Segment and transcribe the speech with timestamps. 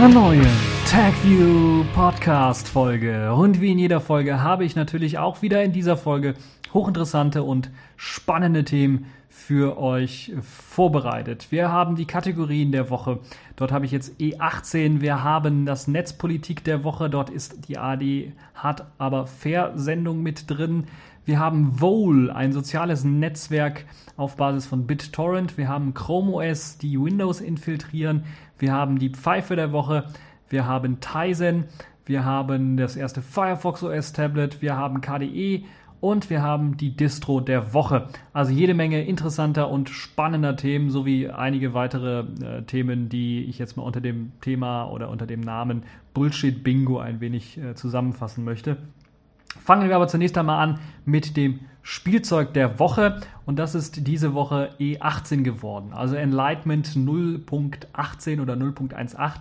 [0.00, 0.46] einer neuen
[0.86, 3.34] TagView Podcast Folge.
[3.34, 6.36] Und wie in jeder Folge habe ich natürlich auch wieder in dieser Folge
[6.72, 11.48] hochinteressante und spannende Themen für euch vorbereitet.
[11.50, 13.18] Wir haben die Kategorien der Woche.
[13.56, 15.02] Dort habe ich jetzt E18.
[15.02, 17.10] Wir haben das Netzpolitik der Woche.
[17.10, 20.84] Dort ist die AD hat aber Fair Sendung mit drin.
[21.26, 23.84] Wir haben Vole, ein soziales Netzwerk
[24.16, 25.58] auf Basis von BitTorrent.
[25.58, 28.24] Wir haben Chrome OS, die Windows infiltrieren.
[28.60, 30.04] Wir haben die Pfeife der Woche.
[30.48, 31.64] Wir haben Tizen.
[32.04, 34.60] Wir haben das erste Firefox OS Tablet.
[34.60, 35.64] Wir haben KDE
[36.00, 38.08] und wir haben die Distro der Woche.
[38.32, 43.76] Also jede Menge interessanter und spannender Themen sowie einige weitere äh, Themen, die ich jetzt
[43.76, 48.76] mal unter dem Thema oder unter dem Namen Bullshit Bingo ein wenig äh, zusammenfassen möchte.
[49.58, 53.20] Fangen wir aber zunächst einmal an mit dem Spielzeug der Woche.
[53.46, 55.92] Und das ist diese Woche E18 geworden.
[55.92, 59.32] Also Enlightenment 0.18 oder 0.18,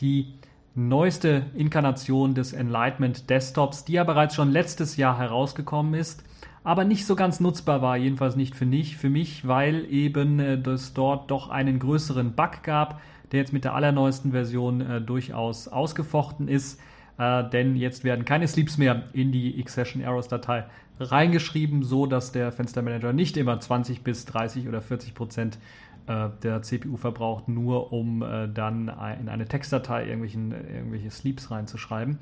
[0.00, 0.34] die
[0.74, 6.24] neueste Inkarnation des Enlightenment Desktops, die ja bereits schon letztes Jahr herausgekommen ist,
[6.64, 10.54] aber nicht so ganz nutzbar war, jedenfalls nicht für mich, für mich weil eben äh,
[10.70, 15.68] es dort doch einen größeren Bug gab, der jetzt mit der allerneuesten Version äh, durchaus
[15.68, 16.80] ausgefochten ist
[17.18, 20.64] äh, denn jetzt werden keine Sleeps mehr in die Xsession Arrows Datei
[20.98, 25.58] reingeschrieben, so dass der Fenstermanager nicht immer 20 bis 30 oder 40 Prozent
[26.06, 28.88] äh, der CPU verbraucht, nur um äh, dann
[29.20, 32.18] in eine Textdatei irgendwelchen, irgendwelche Sleeps reinzuschreiben.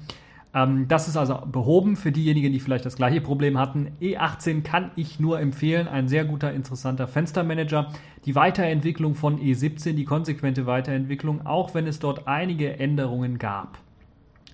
[0.54, 3.92] Ähm, das ist also behoben für diejenigen, die vielleicht das gleiche Problem hatten.
[4.00, 7.92] E18 kann ich nur empfehlen, ein sehr guter, interessanter Fenstermanager.
[8.26, 13.78] Die Weiterentwicklung von E17, die konsequente Weiterentwicklung, auch wenn es dort einige Änderungen gab.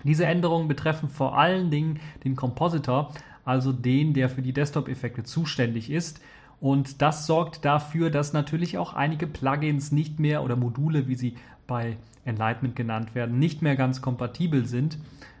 [0.03, 3.11] Diese Änderungen betreffen vor allen Dingen den Compositor,
[3.45, 6.21] also den, der für die Desktop-Effekte zuständig ist.
[6.61, 11.35] Und das sorgt dafür, dass natürlich auch einige Plugins nicht mehr oder Module, wie sie
[11.67, 14.97] bei Enlightenment genannt werden, nicht mehr ganz kompatibel sind.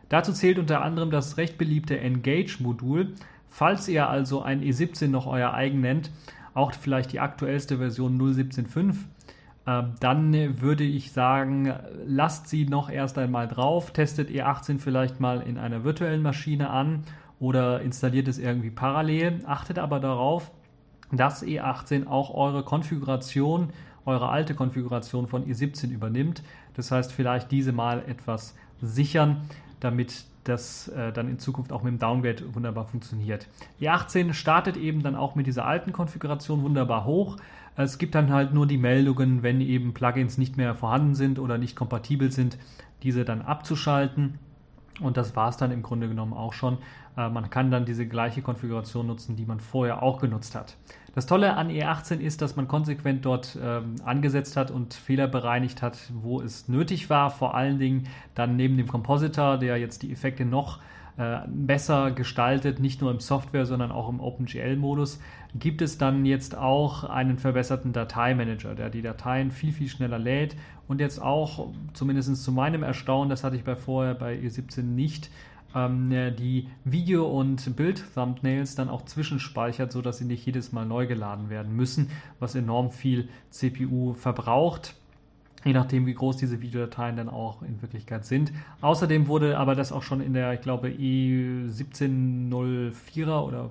[0.07, 3.13] Dazu zählt unter anderem das recht beliebte Engage-Modul.
[3.47, 6.11] Falls ihr also ein E17 noch euer eigen nennt,
[6.53, 8.95] auch vielleicht die aktuellste Version 0.17.5 ähm,
[9.99, 11.73] dann würde ich sagen,
[12.05, 17.03] lasst sie noch erst einmal drauf, testet E18 vielleicht mal in einer virtuellen Maschine an
[17.39, 19.39] oder installiert es irgendwie parallel.
[19.45, 20.51] Achtet aber darauf,
[21.11, 23.69] dass E18 auch eure Konfiguration,
[24.05, 26.41] eure alte Konfiguration von E17 übernimmt.
[26.75, 29.41] Das heißt, vielleicht diese mal etwas sichern,
[29.79, 33.47] damit das äh, dann in Zukunft auch mit dem Downgrade wunderbar funktioniert.
[33.81, 37.37] E18 startet eben dann auch mit dieser alten Konfiguration wunderbar hoch.
[37.83, 41.57] Es gibt dann halt nur die Meldungen, wenn eben Plugins nicht mehr vorhanden sind oder
[41.57, 42.57] nicht kompatibel sind,
[43.03, 44.37] diese dann abzuschalten.
[44.99, 46.79] Und das war es dann im Grunde genommen auch schon.
[47.15, 50.75] Äh, man kann dann diese gleiche Konfiguration nutzen, die man vorher auch genutzt hat.
[51.15, 55.81] Das Tolle an E18 ist, dass man konsequent dort ähm, angesetzt hat und Fehler bereinigt
[55.81, 57.29] hat, wo es nötig war.
[57.29, 60.79] Vor allen Dingen dann neben dem Compositor, der jetzt die Effekte noch
[61.19, 65.19] äh, besser gestaltet, nicht nur im Software, sondern auch im OpenGL-Modus,
[65.53, 70.55] gibt es dann jetzt auch einen verbesserten Dateimanager, der die Dateien viel, viel schneller lädt?
[70.87, 75.29] Und jetzt auch, zumindest zu meinem Erstaunen, das hatte ich bei vorher bei E17 nicht,
[75.75, 81.49] ähm, die Video- und Bild-Thumbnails dann auch zwischenspeichert, sodass sie nicht jedes Mal neu geladen
[81.49, 84.95] werden müssen, was enorm viel CPU verbraucht
[85.65, 88.51] je nachdem, wie groß diese Videodateien dann auch in Wirklichkeit sind.
[88.81, 93.69] Außerdem wurde aber das auch schon in der, ich glaube, E1704er oder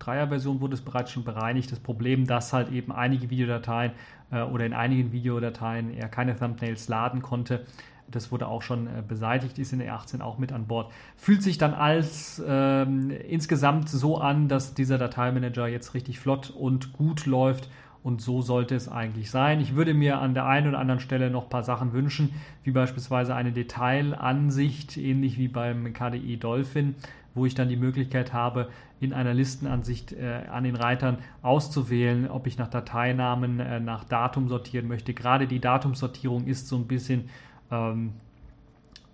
[0.00, 1.72] 3er Version wurde es bereits schon bereinigt.
[1.72, 3.92] Das Problem, dass halt eben einige Videodateien
[4.30, 7.64] äh, oder in einigen Videodateien er keine Thumbnails laden konnte,
[8.10, 10.90] das wurde auch schon äh, beseitigt, ist in der E18 auch mit an Bord.
[11.16, 16.92] Fühlt sich dann als ähm, insgesamt so an, dass dieser Dateimanager jetzt richtig flott und
[16.92, 17.68] gut läuft
[18.02, 19.60] und so sollte es eigentlich sein.
[19.60, 22.70] Ich würde mir an der einen oder anderen Stelle noch ein paar Sachen wünschen, wie
[22.70, 26.94] beispielsweise eine Detailansicht, ähnlich wie beim KDE Dolphin,
[27.34, 28.68] wo ich dann die Möglichkeit habe,
[29.00, 34.48] in einer Listenansicht äh, an den Reitern auszuwählen, ob ich nach Dateinamen, äh, nach Datum
[34.48, 35.14] sortieren möchte.
[35.14, 37.28] Gerade die Datumsortierung ist so ein bisschen
[37.70, 38.12] ähm,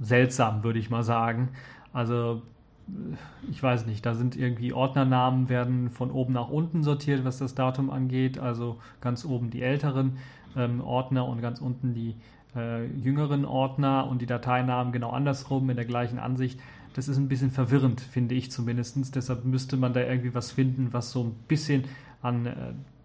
[0.00, 1.50] seltsam, würde ich mal sagen.
[1.92, 2.42] Also
[3.50, 7.54] ich weiß nicht, da sind irgendwie Ordnernamen werden von oben nach unten sortiert, was das
[7.54, 8.38] Datum angeht.
[8.38, 10.18] Also ganz oben die älteren
[10.56, 12.14] ähm, Ordner und ganz unten die
[12.54, 16.60] äh, jüngeren Ordner und die Dateinamen genau andersrum in der gleichen Ansicht.
[16.94, 19.14] Das ist ein bisschen verwirrend, finde ich zumindest.
[19.14, 21.84] Deshalb müsste man da irgendwie was finden, was so ein bisschen
[22.22, 22.54] an äh,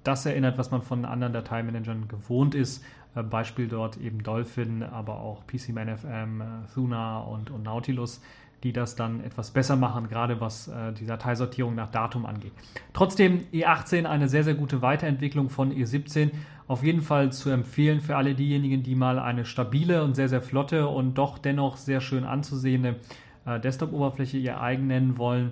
[0.04, 2.84] das erinnert, was man von anderen Dateimanagern gewohnt ist.
[3.16, 8.22] Äh, Beispiel dort eben Dolphin, aber auch PCManFM, äh, Thuna und, und Nautilus
[8.64, 12.54] die das dann etwas besser machen, gerade was äh, die Dateisortierung nach Datum angeht.
[12.94, 16.32] Trotzdem E18 eine sehr, sehr gute Weiterentwicklung von E17.
[16.68, 20.42] Auf jeden Fall zu empfehlen für alle diejenigen, die mal eine stabile und sehr, sehr
[20.42, 22.98] flotte und doch dennoch sehr schön anzusehende
[23.46, 25.52] äh, Desktop-Oberfläche ihr eigen nennen wollen.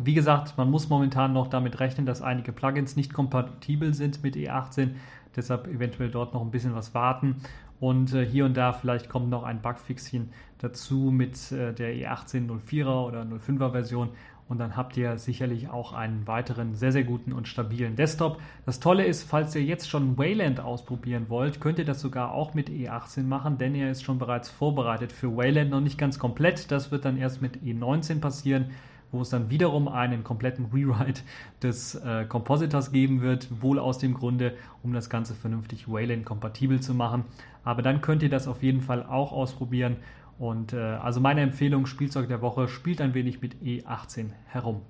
[0.00, 4.36] Wie gesagt, man muss momentan noch damit rechnen, dass einige Plugins nicht kompatibel sind mit
[4.36, 4.90] E18.
[5.38, 7.36] Deshalb eventuell dort noch ein bisschen was warten.
[7.80, 13.06] Und äh, hier und da vielleicht kommt noch ein Bugfixchen dazu mit äh, der E1804er
[13.06, 14.10] oder 05er Version.
[14.48, 18.40] Und dann habt ihr sicherlich auch einen weiteren sehr, sehr guten und stabilen Desktop.
[18.64, 22.54] Das Tolle ist, falls ihr jetzt schon Wayland ausprobieren wollt, könnt ihr das sogar auch
[22.54, 25.70] mit E18 machen, denn er ist schon bereits vorbereitet für Wayland.
[25.70, 26.72] Noch nicht ganz komplett.
[26.72, 28.70] Das wird dann erst mit E19 passieren
[29.10, 31.22] wo es dann wiederum einen kompletten Rewrite
[31.62, 36.94] des äh, Compositors geben wird, wohl aus dem Grunde, um das Ganze vernünftig Wayland-kompatibel zu
[36.94, 37.24] machen.
[37.64, 39.96] Aber dann könnt ihr das auf jeden Fall auch ausprobieren.
[40.38, 44.82] Und äh, also meine Empfehlung, Spielzeug der Woche, spielt ein wenig mit E18 herum.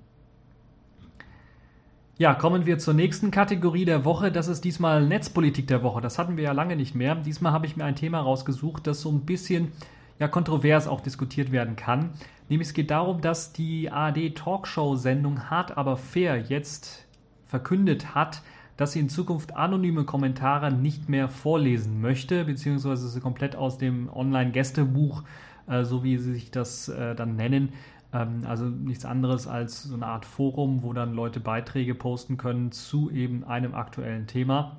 [2.19, 4.29] Ja, kommen wir zur nächsten Kategorie der Woche.
[4.29, 6.01] Das ist diesmal Netzpolitik der Woche.
[6.01, 7.15] Das hatten wir ja lange nicht mehr.
[7.15, 9.71] Diesmal habe ich mir ein Thema rausgesucht, das so ein bisschen
[10.19, 12.09] ja kontrovers auch diskutiert werden kann.
[12.49, 17.05] Nämlich es geht darum, dass die ARD Talkshow-Sendung Hart aber fair jetzt
[17.45, 18.41] verkündet hat,
[18.75, 24.09] dass sie in Zukunft anonyme Kommentare nicht mehr vorlesen möchte, beziehungsweise sie komplett aus dem
[24.11, 25.23] Online-Gästebuch,
[25.67, 27.73] äh, so wie sie sich das äh, dann nennen,
[28.13, 32.71] ähm, also nichts anderes als so eine Art Forum, wo dann Leute Beiträge posten können
[32.71, 34.77] zu eben einem aktuellen Thema,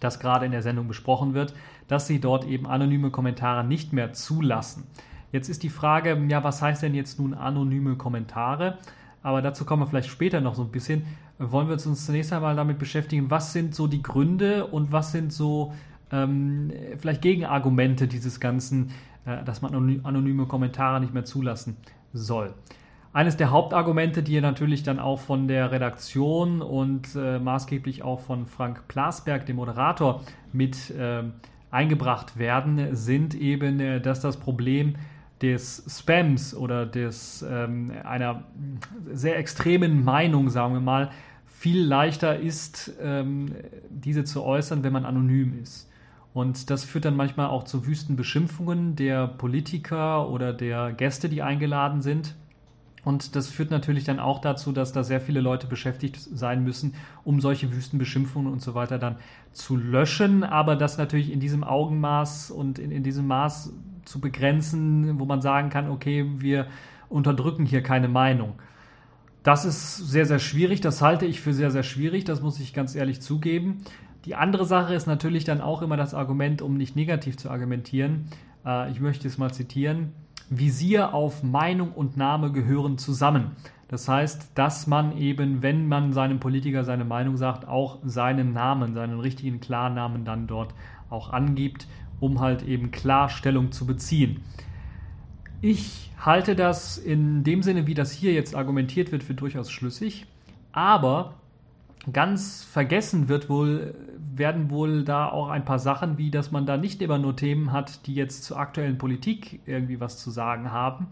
[0.00, 1.52] das gerade in der Sendung besprochen wird
[1.88, 4.84] dass sie dort eben anonyme Kommentare nicht mehr zulassen.
[5.32, 8.78] Jetzt ist die Frage, ja, was heißt denn jetzt nun anonyme Kommentare?
[9.22, 11.04] Aber dazu kommen wir vielleicht später noch so ein bisschen.
[11.38, 15.32] Wollen wir uns zunächst einmal damit beschäftigen, was sind so die Gründe und was sind
[15.32, 15.72] so
[16.12, 18.92] ähm, vielleicht Gegenargumente dieses Ganzen,
[19.24, 19.74] äh, dass man
[20.04, 21.76] anonyme Kommentare nicht mehr zulassen
[22.12, 22.54] soll.
[23.12, 28.46] Eines der Hauptargumente, die natürlich dann auch von der Redaktion und äh, maßgeblich auch von
[28.46, 31.22] Frank Plasberg, dem Moderator, mit äh,
[31.70, 34.96] eingebracht werden, sind eben, äh, dass das Problem
[35.42, 38.44] des Spams oder des, ähm, einer
[39.12, 41.10] sehr extremen Meinung, sagen wir mal,
[41.46, 43.54] viel leichter ist, ähm,
[43.90, 45.90] diese zu äußern, wenn man anonym ist.
[46.32, 51.42] Und das führt dann manchmal auch zu wüsten Beschimpfungen der Politiker oder der Gäste, die
[51.42, 52.34] eingeladen sind.
[53.04, 56.94] Und das führt natürlich dann auch dazu, dass da sehr viele Leute beschäftigt sein müssen,
[57.24, 59.16] um solche Wüstenbeschimpfungen und so weiter dann
[59.52, 63.72] zu löschen, aber das natürlich in diesem Augenmaß und in, in diesem Maß
[64.06, 66.66] zu begrenzen, wo man sagen kann, okay, wir
[67.08, 68.54] unterdrücken hier keine Meinung.
[69.42, 70.80] Das ist sehr, sehr schwierig.
[70.80, 72.24] Das halte ich für sehr, sehr schwierig.
[72.24, 73.78] Das muss ich ganz ehrlich zugeben.
[74.24, 78.26] Die andere Sache ist natürlich dann auch immer das Argument, um nicht negativ zu argumentieren.
[78.64, 80.12] Äh, ich möchte es mal zitieren.
[80.50, 83.52] Visier auf Meinung und Name gehören zusammen.
[83.88, 88.94] Das heißt, dass man eben, wenn man seinem Politiker seine Meinung sagt, auch seinen Namen,
[88.94, 90.74] seinen richtigen Klarnamen dann dort
[91.08, 91.86] auch angibt,
[92.20, 94.40] um halt eben Klarstellung zu beziehen.
[95.60, 100.26] Ich halte das in dem Sinne, wie das hier jetzt argumentiert wird, für durchaus schlüssig,
[100.72, 101.34] aber
[102.12, 103.94] ganz vergessen wird wohl,
[104.34, 107.72] werden wohl da auch ein paar Sachen, wie dass man da nicht immer nur Themen
[107.72, 111.08] hat, die jetzt zur aktuellen Politik irgendwie was zu sagen haben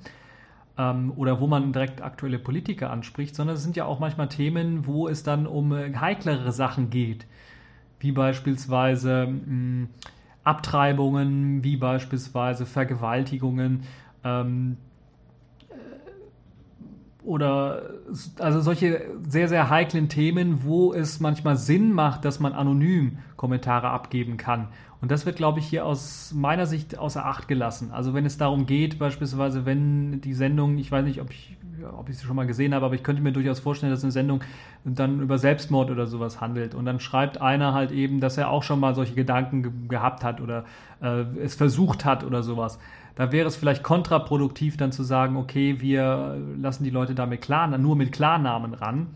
[0.79, 4.87] ähm, oder wo man direkt aktuelle Politiker anspricht, sondern es sind ja auch manchmal Themen,
[4.87, 7.27] wo es dann um heiklere Sachen geht,
[8.01, 9.89] wie beispielsweise mh, hm,
[10.45, 13.83] Abtreibungen, wie beispielsweise Vergewaltigungen.
[14.23, 14.77] Ähm,
[17.25, 17.83] oder
[18.39, 23.89] also solche sehr, sehr heiklen Themen, wo es manchmal Sinn macht, dass man anonym Kommentare
[23.89, 24.69] abgeben kann.
[25.01, 27.91] Und das wird, glaube ich, hier aus meiner Sicht außer Acht gelassen.
[27.93, 31.57] Also wenn es darum geht, beispielsweise, wenn die Sendung, ich weiß nicht, ob ich,
[31.93, 34.13] ob ich sie schon mal gesehen habe, aber ich könnte mir durchaus vorstellen, dass eine
[34.13, 34.43] Sendung
[34.85, 36.75] dann über Selbstmord oder sowas handelt.
[36.75, 40.25] Und dann schreibt einer halt eben, dass er auch schon mal solche Gedanken ge gehabt
[40.25, 40.65] hat oder
[41.03, 42.79] äh, es versucht hat oder sowas
[43.15, 47.67] da wäre es vielleicht kontraproduktiv, dann zu sagen, okay, wir lassen die Leute damit klar,
[47.79, 49.09] nur mit Klarnamen ran,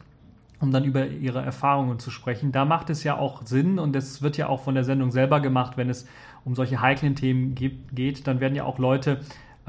[0.60, 2.52] um dann über ihre Erfahrungen zu sprechen.
[2.52, 5.40] Da macht es ja auch Sinn und es wird ja auch von der Sendung selber
[5.40, 6.06] gemacht, wenn es
[6.44, 9.20] um solche heiklen Themen geht, dann werden ja auch Leute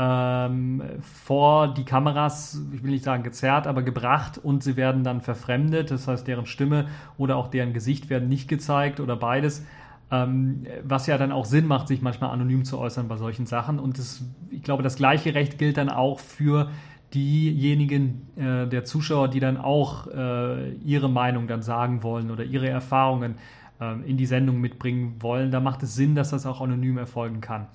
[0.02, 5.20] ähm, vor die Kameras, ich will nicht sagen gezerrt, aber gebracht und sie werden dann
[5.20, 5.92] verfremdet.
[5.92, 6.88] Das heißt, deren Stimme
[7.18, 9.66] oder auch deren Gesicht werden nicht gezeigt oder beides.
[10.10, 13.78] Ähm, was ja dann auch Sinn macht, sich manchmal anonym zu äußern bei solchen Sachen.
[13.78, 16.70] Und das, ich glaube, das gleiche Recht gilt dann auch für
[17.14, 22.70] diejenigen äh, der Zuschauer, die dann auch äh, ihre Meinung dann sagen wollen oder ihre
[22.70, 23.36] Erfahrungen
[23.82, 27.42] äh, in die Sendung mitbringen wollen, da macht es Sinn, dass das auch anonym erfolgen
[27.42, 27.68] kann.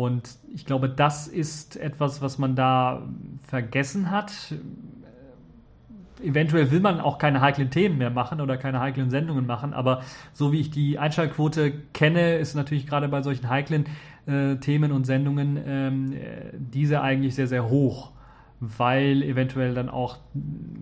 [0.00, 3.02] Und ich glaube, das ist etwas, was man da
[3.46, 4.32] vergessen hat.
[6.22, 10.00] Eventuell will man auch keine heiklen Themen mehr machen oder keine heiklen Sendungen machen, aber
[10.32, 13.84] so wie ich die Einschaltquote kenne, ist natürlich gerade bei solchen heiklen
[14.24, 16.14] äh, Themen und Sendungen ähm,
[16.54, 18.12] diese eigentlich sehr, sehr hoch
[18.62, 20.18] weil eventuell dann auch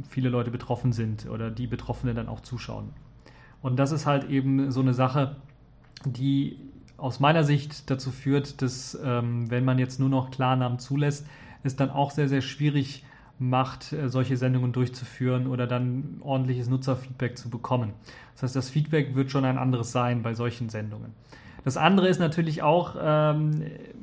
[0.09, 2.89] viele Leute betroffen sind oder die Betroffenen dann auch zuschauen.
[3.63, 5.37] Und das ist halt eben so eine Sache,
[6.05, 6.59] die
[6.99, 11.27] aus meiner Sicht dazu führt, dass ähm, wenn man jetzt nur noch Klarnamen zulässt,
[11.63, 13.05] es dann auch sehr, sehr schwierig
[13.39, 17.93] macht, äh, solche Sendungen durchzuführen oder dann ordentliches Nutzerfeedback zu bekommen.
[18.35, 21.13] Das heißt, das Feedback wird schon ein anderes sein bei solchen Sendungen.
[21.65, 23.63] Das andere ist natürlich auch, ähm,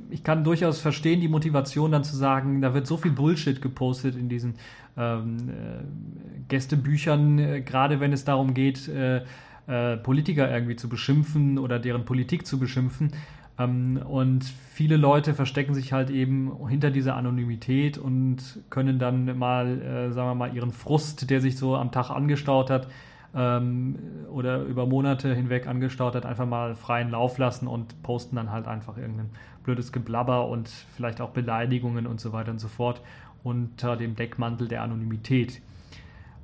[0.09, 4.15] ich kann durchaus verstehen, die Motivation dann zu sagen, da wird so viel Bullshit gepostet
[4.15, 4.55] in diesen
[4.97, 9.23] ähm, äh, Gästebüchern, äh, gerade wenn es darum geht, äh,
[9.67, 13.11] äh, Politiker irgendwie zu beschimpfen oder deren Politik zu beschimpfen.
[13.57, 19.81] Ähm, und viele Leute verstecken sich halt eben hinter dieser Anonymität und können dann mal,
[19.81, 22.87] äh, sagen wir mal, ihren Frust, der sich so am Tag angestaut hat,
[23.35, 23.97] ähm,
[24.31, 28.67] oder über Monate hinweg angestaut hat, einfach mal freien Lauf lassen und posten dann halt
[28.67, 29.29] einfach irgendein
[29.63, 33.01] blödes Geblabber und vielleicht auch Beleidigungen und so weiter und so fort
[33.43, 35.61] unter dem Deckmantel der Anonymität.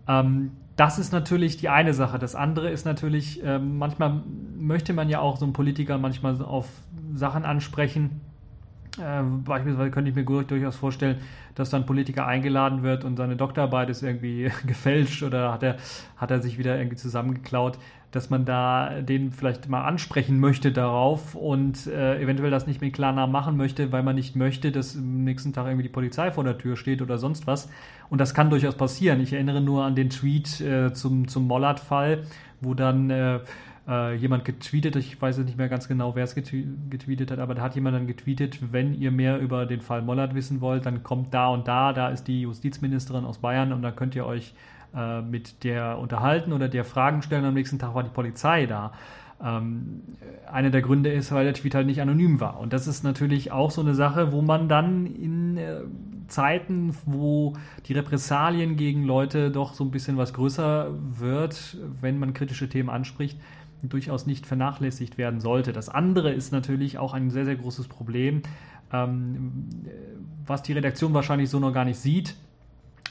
[0.07, 2.17] Ähm, das ist natürlich die eine Sache.
[2.17, 4.23] Das andere ist natürlich, ähm, manchmal
[4.57, 6.67] möchte man ja auch so einen Politiker manchmal auf
[7.13, 8.21] Sachen ansprechen,
[8.99, 11.17] äh, beispielsweise könnte ich mir durchaus vorstellen,
[11.55, 15.77] dass dann ein Politiker eingeladen wird und seine Doktorarbeit ist irgendwie gefälscht oder hat er,
[16.17, 17.77] hat er sich wieder irgendwie zusammengeklaut,
[18.11, 22.93] dass man da den vielleicht mal ansprechen möchte darauf und äh, eventuell das nicht mit
[22.93, 26.43] Klarnamen machen möchte, weil man nicht möchte, dass am nächsten Tag irgendwie die Polizei vor
[26.43, 27.69] der Tür steht oder sonst was.
[28.09, 29.21] Und das kann durchaus passieren.
[29.21, 32.23] Ich erinnere nur an den Tweet äh, zum, zum Mollard-Fall,
[32.59, 33.09] wo dann
[33.87, 37.63] äh, jemand getweetet, ich weiß nicht mehr ganz genau, wer es getweetet hat, aber da
[37.63, 41.33] hat jemand dann getweetet, wenn ihr mehr über den Fall Mollert wissen wollt, dann kommt
[41.33, 44.53] da und da, da ist die Justizministerin aus Bayern und dann könnt ihr euch
[44.95, 47.45] äh, mit der unterhalten oder der Fragen stellen.
[47.45, 48.91] Am nächsten Tag war die Polizei da.
[49.43, 50.01] Ähm,
[50.51, 52.59] einer der Gründe ist, weil der Tweet halt nicht anonym war.
[52.59, 55.81] Und das ist natürlich auch so eine Sache, wo man dann in äh,
[56.27, 57.53] Zeiten, wo
[57.85, 62.89] die Repressalien gegen Leute doch so ein bisschen was größer wird, wenn man kritische Themen
[62.89, 63.39] anspricht,
[63.83, 65.73] durchaus nicht vernachlässigt werden sollte.
[65.73, 68.41] Das andere ist natürlich auch ein sehr, sehr großes Problem,
[68.93, 69.69] ähm,
[70.45, 72.35] was die Redaktion wahrscheinlich so noch gar nicht sieht.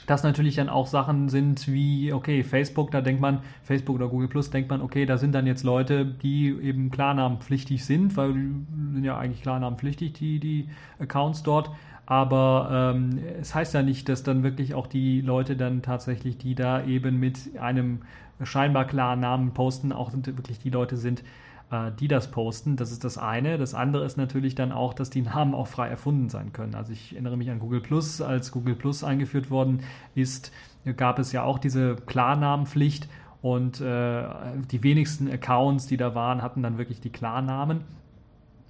[0.07, 4.27] Dass natürlich dann auch Sachen sind wie, okay, Facebook, da denkt man, Facebook oder Google
[4.27, 9.03] Plus, denkt man, okay, da sind dann jetzt Leute, die eben klarnamenpflichtig sind, weil sind
[9.03, 11.69] ja eigentlich klarnamenpflichtig, die, die Accounts dort.
[12.07, 16.55] Aber ähm, es heißt ja nicht, dass dann wirklich auch die Leute dann tatsächlich, die
[16.55, 17.99] da eben mit einem
[18.43, 21.23] scheinbar klaren Namen posten, auch wirklich die Leute sind,
[21.71, 22.75] äh, die das posten.
[22.75, 23.57] Das ist das eine.
[23.57, 26.75] Das andere ist natürlich dann auch, dass die Namen auch frei erfunden sein können.
[26.75, 29.81] Also ich erinnere mich an Google Plus, als Google Plus eingeführt worden
[30.15, 30.51] ist,
[30.97, 33.07] gab es ja auch diese Klarnamenpflicht
[33.41, 34.23] und äh,
[34.69, 37.81] die wenigsten Accounts, die da waren, hatten dann wirklich die Klarnamen.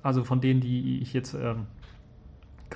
[0.04, 1.56] Also von denen, die ich jetzt äh,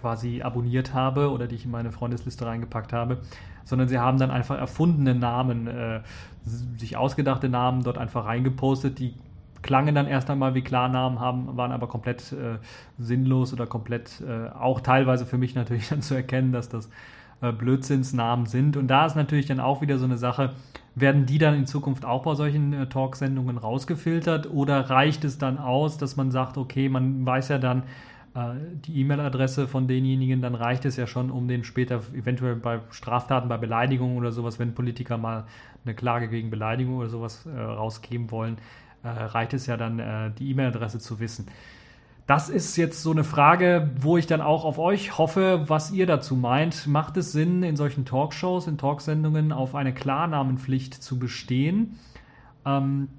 [0.05, 3.17] quasi abonniert habe oder die ich in meine Freundesliste reingepackt habe,
[3.63, 6.01] sondern sie haben dann einfach erfundene Namen, äh,
[6.77, 9.15] sich ausgedachte Namen dort einfach reingepostet, die
[9.63, 12.59] klangen dann erst einmal wie Klarnamen, haben, waren aber komplett äh,
[12.99, 16.87] sinnlos oder komplett äh, auch teilweise für mich natürlich dann zu erkennen, dass das
[17.41, 18.77] äh, Blödsinnsnamen sind.
[18.77, 20.51] Und da ist natürlich dann auch wieder so eine Sache,
[20.93, 25.57] werden die dann in Zukunft auch bei solchen äh, Talksendungen rausgefiltert oder reicht es dann
[25.57, 27.81] aus, dass man sagt, okay, man weiß ja dann,
[28.35, 33.47] die E-Mail-Adresse von denjenigen, dann reicht es ja schon, um den später eventuell bei Straftaten,
[33.47, 35.45] bei Beleidigungen oder sowas, wenn Politiker mal
[35.85, 38.57] eine Klage gegen Beleidigung oder sowas äh, rausgeben wollen,
[39.03, 41.47] äh, reicht es ja dann, äh, die E-Mail-Adresse zu wissen.
[42.27, 46.07] Das ist jetzt so eine Frage, wo ich dann auch auf euch hoffe, was ihr
[46.07, 46.87] dazu meint.
[46.87, 51.99] Macht es Sinn, in solchen Talkshows, in Talksendungen auf eine Klarnamenpflicht zu bestehen?
[52.65, 53.09] Ähm,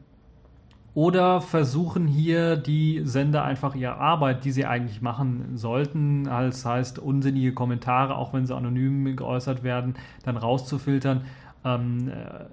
[0.96, 6.98] oder versuchen hier die Sender einfach ihre Arbeit, die sie eigentlich machen sollten, das heißt
[6.98, 11.26] unsinnige Kommentare, auch wenn sie anonym geäußert werden, dann rauszufiltern.
[11.66, 12.46] Ähm, äh,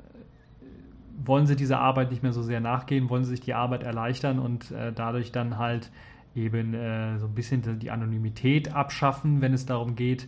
[1.25, 4.39] wollen sie dieser Arbeit nicht mehr so sehr nachgehen, wollen sie sich die Arbeit erleichtern
[4.39, 5.89] und äh, dadurch dann halt
[6.35, 10.27] eben äh, so ein bisschen die Anonymität abschaffen, wenn es darum geht,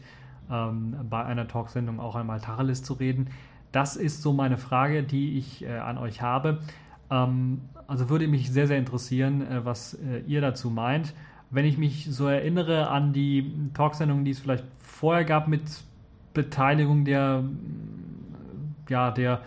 [0.50, 3.28] ähm, bei einer Talksendung auch einmal Tacheles zu reden.
[3.74, 6.60] Das ist so meine Frage, die ich äh, an euch habe.
[7.12, 11.14] Ähm, also würde mich sehr, sehr interessieren, äh, was äh, ihr dazu meint.
[11.52, 15.62] Wenn ich mich so erinnere an die Talksendungen, die es vielleicht vorher gab mit
[16.34, 17.44] Beteiligung der,
[18.90, 19.42] ja, der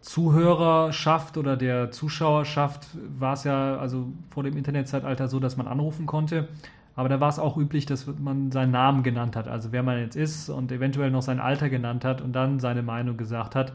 [0.00, 2.86] Zuhörerschaft oder der Zuschauerschaft
[3.18, 6.48] war es ja also vor dem Internetzeitalter so, dass man anrufen konnte.
[6.94, 9.98] Aber da war es auch üblich, dass man seinen Namen genannt hat, also wer man
[9.98, 13.72] jetzt ist und eventuell noch sein Alter genannt hat und dann seine Meinung gesagt hat.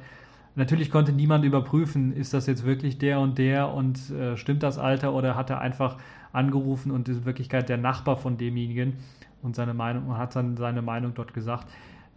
[0.56, 4.78] Natürlich konnte niemand überprüfen, ist das jetzt wirklich der und der und äh, stimmt das
[4.78, 5.98] Alter oder hat er einfach
[6.34, 8.98] angerufen und ist in Wirklichkeit der Nachbar von demjenigen
[9.42, 11.68] und seine Meinung hat dann seine Meinung dort gesagt.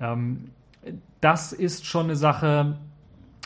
[0.01, 0.51] Ähm,
[1.21, 2.77] das ist schon eine Sache,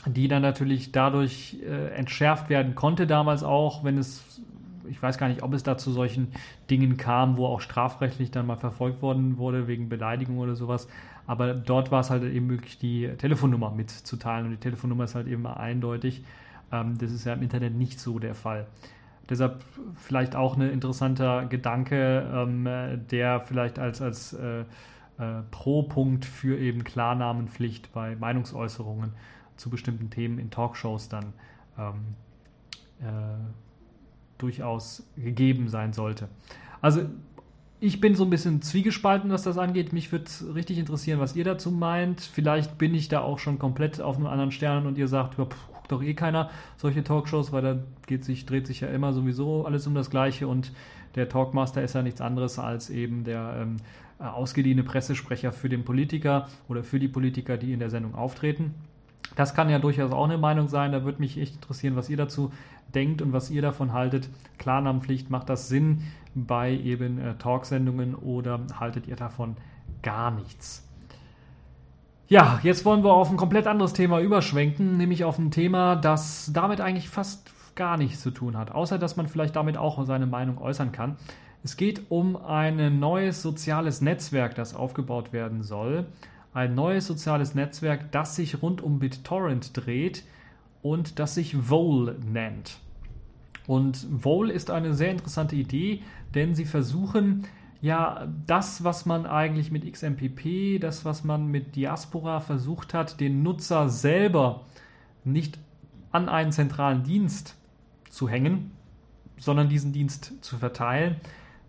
[0.06, 4.40] die dann natürlich dadurch äh, entschärft werden konnte damals auch, wenn es,
[4.88, 6.28] ich weiß gar nicht, ob es da zu solchen
[6.70, 10.88] Dingen kam, wo auch strafrechtlich dann mal verfolgt worden wurde wegen Beleidigung oder sowas.
[11.28, 15.28] Aber dort war es halt eben möglich, die Telefonnummer mitzuteilen und die Telefonnummer ist halt
[15.28, 16.24] eben eindeutig.
[16.72, 18.66] Ähm, das ist ja im Internet nicht so der Fall.
[19.28, 19.62] Deshalb
[19.94, 22.66] vielleicht auch ein interessanter Gedanke, ähm,
[23.10, 29.12] der vielleicht als, als äh, äh, Pro-Punkt für eben Klarnamenpflicht bei Meinungsäußerungen
[29.58, 31.34] zu bestimmten Themen in Talkshows dann
[31.78, 32.14] ähm,
[33.00, 33.04] äh,
[34.38, 36.28] durchaus gegeben sein sollte.
[36.80, 37.02] Also
[37.80, 39.92] ich bin so ein bisschen zwiegespalten, was das angeht.
[39.92, 42.20] Mich würde richtig interessieren, was ihr dazu meint.
[42.20, 45.56] Vielleicht bin ich da auch schon komplett auf einem anderen Stern und ihr sagt, guckt
[45.88, 49.86] doch eh keiner solche Talkshows, weil da geht sich, dreht sich ja immer sowieso alles
[49.86, 50.72] um das Gleiche und
[51.14, 53.76] der Talkmaster ist ja nichts anderes als eben der ähm,
[54.18, 58.74] ausgeliehene Pressesprecher für den Politiker oder für die Politiker, die in der Sendung auftreten.
[59.36, 60.92] Das kann ja durchaus auch eine Meinung sein.
[60.92, 62.52] Da würde mich echt interessieren, was ihr dazu
[62.94, 64.28] denkt und was ihr davon haltet.
[64.58, 66.02] Klarnamenpflicht, macht das Sinn
[66.34, 69.56] bei eben äh, Talksendungen oder haltet ihr davon
[70.02, 70.84] gar nichts?
[72.28, 76.50] Ja, jetzt wollen wir auf ein komplett anderes Thema überschwenken, nämlich auf ein Thema, das
[76.52, 80.26] damit eigentlich fast gar nichts zu tun hat, außer dass man vielleicht damit auch seine
[80.26, 81.16] Meinung äußern kann.
[81.64, 86.06] Es geht um ein neues soziales Netzwerk, das aufgebaut werden soll
[86.52, 90.24] ein neues soziales Netzwerk, das sich rund um BitTorrent dreht
[90.82, 92.78] und das sich Vole nennt.
[93.66, 96.02] Und Vole ist eine sehr interessante Idee,
[96.34, 97.44] denn sie versuchen
[97.80, 103.42] ja das, was man eigentlich mit XMPP, das, was man mit Diaspora versucht hat, den
[103.42, 104.64] Nutzer selber
[105.24, 105.58] nicht
[106.10, 107.56] an einen zentralen Dienst
[108.08, 108.72] zu hängen,
[109.36, 111.16] sondern diesen Dienst zu verteilen,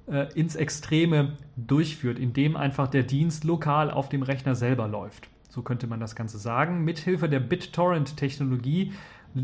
[0.09, 5.29] äh, ins Extreme durchführt, indem einfach der Dienst lokal auf dem Rechner selber läuft.
[5.49, 6.83] So könnte man das Ganze sagen.
[6.83, 8.93] Mithilfe der BitTorrent-Technologie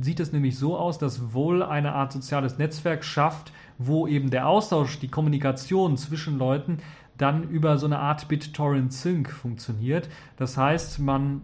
[0.01, 4.47] sieht es nämlich so aus, dass wohl eine Art soziales Netzwerk schafft, wo eben der
[4.47, 6.77] Austausch, die Kommunikation zwischen Leuten
[7.17, 10.09] dann über so eine Art BitTorrent Sync funktioniert.
[10.37, 11.41] Das heißt, man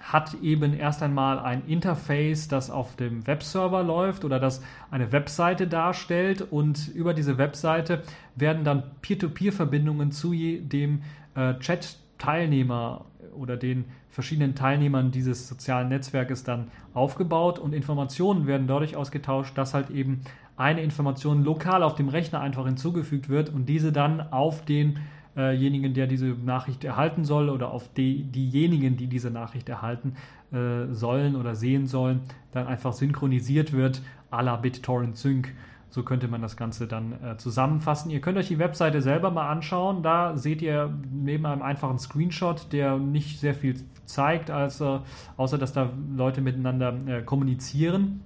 [0.00, 5.66] hat eben erst einmal ein Interface, das auf dem Webserver läuft oder das eine Webseite
[5.66, 6.42] darstellt.
[6.42, 8.02] Und über diese Webseite
[8.34, 11.02] werden dann Peer-to-Peer-Verbindungen zu dem
[11.34, 13.04] äh, Chat-Teilnehmer
[13.36, 17.58] oder den verschiedenen Teilnehmern dieses sozialen Netzwerkes dann aufgebaut.
[17.58, 20.22] Und Informationen werden dadurch ausgetauscht, dass halt eben
[20.56, 24.98] eine Information lokal auf dem Rechner einfach hinzugefügt wird und diese dann auf den
[25.36, 30.14] denjenigen, der diese Nachricht erhalten soll oder auf die, diejenigen, die diese Nachricht erhalten
[30.52, 32.20] äh, sollen oder sehen sollen,
[32.52, 35.52] dann einfach synchronisiert wird, à la BitTorrent Sync.
[35.88, 38.10] So könnte man das Ganze dann äh, zusammenfassen.
[38.10, 40.02] Ihr könnt euch die Webseite selber mal anschauen.
[40.02, 44.98] Da seht ihr neben einem einfachen Screenshot, der nicht sehr viel zeigt, als, äh,
[45.36, 48.22] außer dass da Leute miteinander äh, kommunizieren.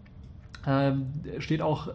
[0.66, 1.06] Ähm,
[1.38, 1.90] steht auch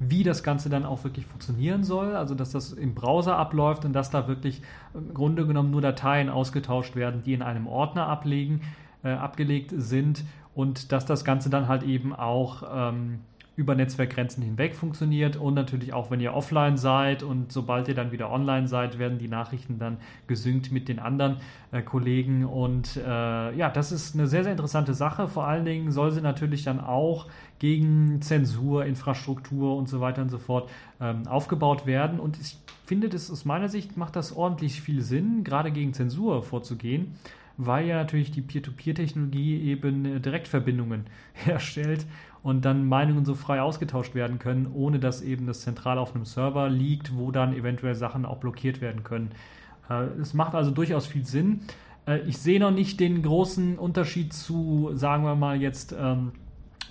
[0.00, 3.92] wie das Ganze dann auch wirklich funktionieren soll, also dass das im Browser abläuft und
[3.92, 4.62] dass da wirklich
[4.94, 8.60] im Grunde genommen nur Dateien ausgetauscht werden, die in einem Ordner ablegen,
[9.02, 13.20] äh, abgelegt sind und dass das Ganze dann halt eben auch ähm,
[13.58, 18.12] über Netzwerkgrenzen hinweg funktioniert und natürlich auch, wenn ihr offline seid und sobald ihr dann
[18.12, 19.96] wieder online seid, werden die Nachrichten dann
[20.28, 21.38] gesynkt mit den anderen
[21.72, 25.26] äh, Kollegen und äh, ja, das ist eine sehr, sehr interessante Sache.
[25.26, 27.26] Vor allen Dingen soll sie natürlich dann auch
[27.58, 33.08] gegen Zensur, Infrastruktur und so weiter und so fort ähm, aufgebaut werden und ich finde,
[33.08, 37.16] das aus meiner Sicht macht das ordentlich viel Sinn, gerade gegen Zensur vorzugehen
[37.58, 42.06] weil ja natürlich die Peer-to-Peer-Technologie eben äh, Direktverbindungen herstellt
[42.42, 46.24] und dann Meinungen so frei ausgetauscht werden können, ohne dass eben das zentral auf einem
[46.24, 49.30] Server liegt, wo dann eventuell Sachen auch blockiert werden können.
[49.90, 51.60] Äh, es macht also durchaus viel Sinn.
[52.06, 56.32] Äh, ich sehe noch nicht den großen Unterschied zu, sagen wir mal jetzt, ähm,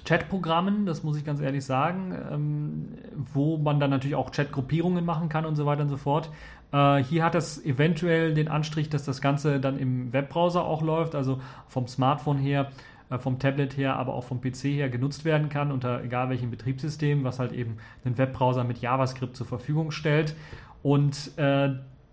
[0.06, 2.86] Chatprogrammen, das muss ich ganz ehrlich sagen, ähm,
[3.34, 6.30] wo man dann natürlich auch Chatgruppierungen machen kann und so weiter und so fort.
[6.72, 11.14] Äh, hier hat es eventuell den Anstrich, dass das Ganze dann im Webbrowser auch läuft,
[11.14, 12.72] also vom Smartphone her
[13.20, 17.24] vom Tablet her, aber auch vom PC her genutzt werden kann, unter egal welchem Betriebssystem,
[17.24, 20.36] was halt eben einen Webbrowser mit JavaScript zur Verfügung stellt.
[20.84, 21.70] Und äh,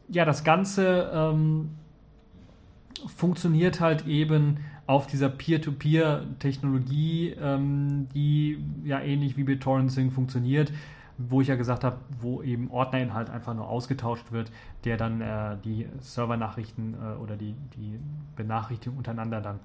[0.08, 1.70] ja, das Ganze ähm,
[3.16, 10.72] funktioniert halt eben auf dieser Peer-to-Peer-Technologie, ähm, die ja ähnlich wie BitTorrent Sync funktioniert,
[11.16, 14.50] wo ich ja gesagt habe, wo eben Ordnerinhalt einfach nur ausgetauscht wird,
[14.84, 17.98] der dann äh, die Servernachrichten äh, oder die, die
[18.36, 19.60] Benachrichtigung untereinander dann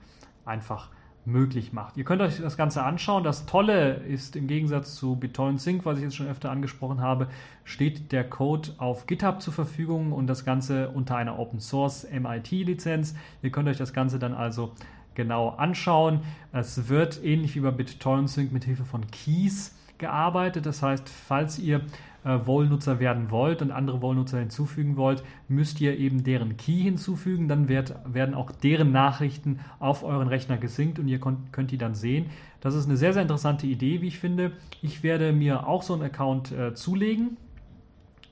[0.45, 0.89] einfach
[1.25, 1.97] möglich macht.
[1.97, 3.23] Ihr könnt euch das Ganze anschauen.
[3.23, 7.27] Das Tolle ist im Gegensatz zu BitTorrent Sync, was ich jetzt schon öfter angesprochen habe,
[7.63, 12.51] steht der Code auf GitHub zur Verfügung und das Ganze unter einer Open Source MIT
[12.51, 13.15] Lizenz.
[13.41, 14.73] Ihr könnt euch das Ganze dann also
[15.15, 16.21] genau anschauen.
[16.51, 20.65] Es wird ähnlich wie bei BitTorrent Sync mit Hilfe von Keys gearbeitet.
[20.65, 21.81] Das heißt, falls ihr
[22.23, 27.47] äh, Wollnutzer werden wollt und andere Wollnutzer hinzufügen wollt, müsst ihr eben deren Key hinzufügen.
[27.47, 31.77] Dann wird, werden auch deren Nachrichten auf euren Rechner gesinkt und ihr könnt, könnt die
[31.77, 32.25] dann sehen.
[32.61, 34.51] Das ist eine sehr, sehr interessante Idee, wie ich finde.
[34.81, 37.37] Ich werde mir auch so einen Account äh, zulegen.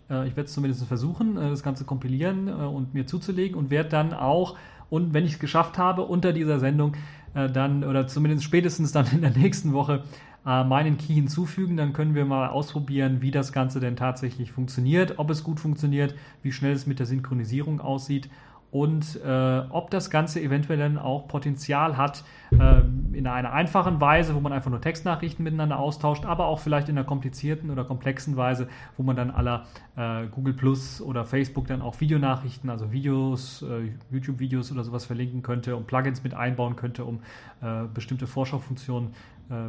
[0.09, 3.69] Äh, ich werde es zumindest versuchen, äh, das Ganze kompilieren äh, und mir zuzulegen und
[3.69, 4.57] werde dann auch,
[4.89, 6.95] und wenn ich es geschafft habe, unter dieser Sendung
[7.33, 10.03] äh, dann oder zumindest spätestens dann in der nächsten Woche
[10.47, 11.75] äh, meinen Key hinzufügen.
[11.75, 16.15] Dann können wir mal ausprobieren, wie das Ganze denn tatsächlich funktioniert, ob es gut funktioniert,
[16.41, 18.29] wie schnell es mit der Synchronisierung aussieht
[18.69, 22.81] und äh, ob das Ganze eventuell dann auch Potenzial hat äh,
[23.13, 26.97] in einer einfachen Weise, wo man einfach nur Textnachrichten miteinander austauscht, aber auch vielleicht in
[26.97, 31.81] einer komplizierten oder komplexen Weise, wo man dann aller äh, Google Plus oder Facebook dann
[31.81, 37.05] auch Videonachrichten, also Videos, äh, YouTube-Videos oder sowas verlinken könnte und Plugins mit einbauen könnte,
[37.05, 37.19] um
[37.61, 39.13] äh, bestimmte Vorschaufunktionen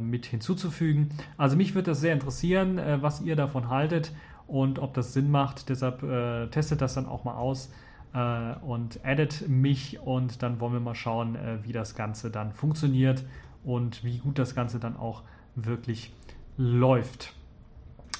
[0.00, 1.10] mit hinzuzufügen.
[1.36, 4.12] Also mich würde das sehr interessieren, was ihr davon haltet
[4.46, 5.68] und ob das Sinn macht.
[5.68, 6.00] Deshalb
[6.50, 7.70] testet das dann auch mal aus
[8.14, 12.52] äh, und addet mich und dann wollen wir mal schauen, äh, wie das Ganze dann
[12.52, 13.24] funktioniert
[13.64, 15.22] und wie gut das Ganze dann auch
[15.54, 16.12] wirklich
[16.56, 17.34] läuft.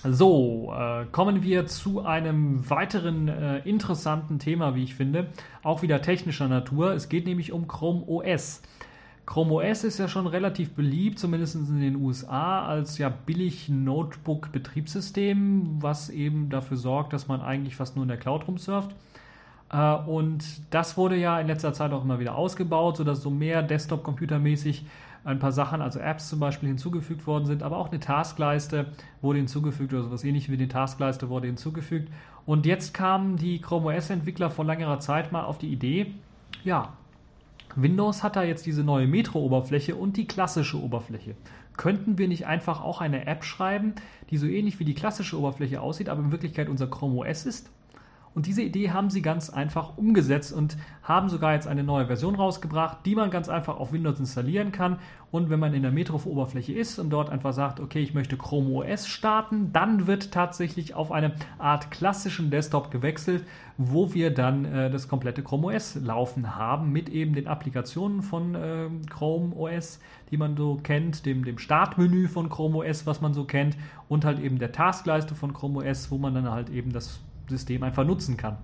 [0.05, 5.27] So, äh, kommen wir zu einem weiteren äh, interessanten Thema, wie ich finde,
[5.65, 6.93] auch wieder technischer Natur.
[6.93, 8.63] Es geht nämlich um Chrome OS.
[9.29, 15.83] Chrome OS ist ja schon relativ beliebt, zumindest in den USA, als ja billig Notebook-Betriebssystem,
[15.83, 18.97] was eben dafür sorgt, dass man eigentlich fast nur in der Cloud rumsurft.
[19.71, 23.63] Äh, und das wurde ja in letzter Zeit auch immer wieder ausgebaut, sodass so mehr
[23.63, 24.87] Desktop-Computermäßig
[25.25, 28.87] ein paar Sachen, also Apps zum Beispiel hinzugefügt worden sind, aber auch eine Taskleiste
[29.21, 32.11] wurde hinzugefügt oder sowas ähnliches wie eine Taskleiste wurde hinzugefügt.
[32.47, 36.15] Und jetzt kamen die Chrome OS-Entwickler vor längerer Zeit mal auf die Idee,
[36.65, 36.95] ja,
[37.81, 41.37] Windows hat da jetzt diese neue Metro-Oberfläche und die klassische Oberfläche.
[41.77, 43.95] Könnten wir nicht einfach auch eine App schreiben,
[44.31, 47.71] die so ähnlich wie die klassische Oberfläche aussieht, aber in Wirklichkeit unser Chrome OS ist?
[48.35, 52.35] Und diese Idee haben sie ganz einfach umgesetzt und haben sogar jetzt eine neue Version
[52.35, 54.99] rausgebracht, die man ganz einfach auf Windows installieren kann.
[55.31, 58.71] Und wenn man in der Metro-Oberfläche ist und dort einfach sagt, okay, ich möchte Chrome
[58.71, 63.45] OS starten, dann wird tatsächlich auf eine Art klassischen Desktop gewechselt,
[63.77, 68.55] wo wir dann äh, das komplette Chrome OS laufen haben mit eben den Applikationen von
[68.55, 73.35] äh, Chrome OS, die man so kennt, dem, dem Startmenü von Chrome OS, was man
[73.35, 73.77] so kennt
[74.09, 77.83] und halt eben der Taskleiste von Chrome OS, wo man dann halt eben das System
[77.83, 78.59] einfach nutzen kann.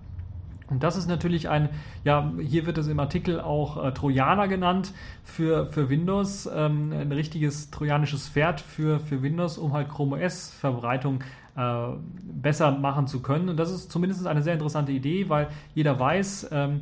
[0.67, 1.69] Und das ist natürlich ein,
[2.03, 4.93] ja, hier wird es im Artikel auch äh, Trojaner genannt
[5.23, 10.51] für, für Windows, ähm, ein richtiges trojanisches Pferd für, für Windows, um halt Chrome OS
[10.51, 11.19] Verbreitung
[11.55, 11.87] äh,
[12.23, 13.49] besser machen zu können.
[13.49, 16.81] Und das ist zumindest eine sehr interessante Idee, weil jeder weiß, ähm,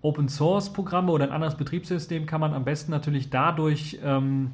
[0.00, 4.52] Open Source Programme oder ein anderes Betriebssystem kann man am besten natürlich dadurch ähm,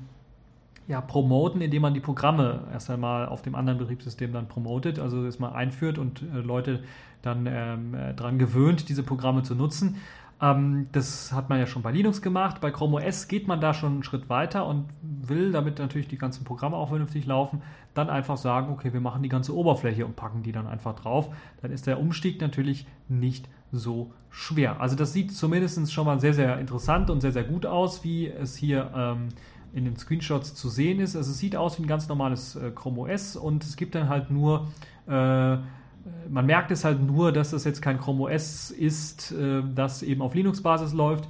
[0.87, 5.25] ja, promoten, indem man die Programme erst einmal auf dem anderen Betriebssystem dann promotet, also
[5.25, 6.83] das mal einführt und äh, Leute
[7.23, 9.97] dann ähm, äh, daran gewöhnt, diese Programme zu nutzen.
[10.43, 12.61] Ähm, das hat man ja schon bei Linux gemacht.
[12.61, 16.19] Bei Chrome OS geht man da schon einen Schritt weiter und will, damit natürlich die
[16.19, 17.63] ganzen Programme auch vernünftig laufen,
[17.95, 21.31] dann einfach sagen, okay, wir machen die ganze Oberfläche und packen die dann einfach drauf.
[21.63, 24.81] Dann ist der Umstieg natürlich nicht so schwer.
[24.81, 28.27] Also das sieht zumindest schon mal sehr, sehr interessant und sehr, sehr gut aus, wie
[28.27, 29.29] es hier ähm,
[29.75, 31.17] in den Screenshots zu sehen ist.
[31.17, 34.09] Also es sieht aus wie ein ganz normales äh, Chrome OS und es gibt dann
[34.09, 34.69] halt nur,
[35.07, 40.03] äh, man merkt es halt nur, dass das jetzt kein Chrome OS ist, äh, das
[40.03, 41.29] eben auf Linux-Basis läuft,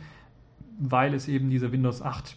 [0.79, 2.37] weil es eben diese Windows 8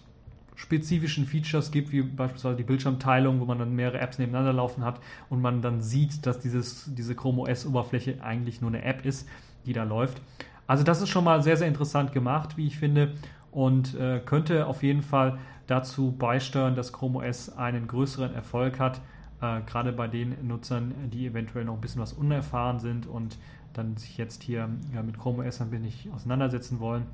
[0.56, 5.00] spezifischen Features gibt, wie beispielsweise die Bildschirmteilung, wo man dann mehrere Apps nebeneinander laufen hat
[5.30, 9.28] und man dann sieht, dass dieses, diese Chrome OS-Oberfläche eigentlich nur eine App ist,
[9.68, 10.20] die da läuft.
[10.66, 13.14] Also das ist schon mal sehr, sehr interessant gemacht, wie ich finde
[13.58, 19.02] und äh, könnte auf jeden Fall dazu beisteuern, dass Chrome OS einen größeren Erfolg hat,
[19.42, 23.40] äh, gerade bei den Nutzern, die eventuell noch ein bisschen was unerfahren sind und
[23.74, 27.08] dann sich jetzt hier ja, mit Chrome OS ein wenig auseinandersetzen wollen.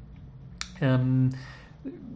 [0.81, 1.29] Ähm,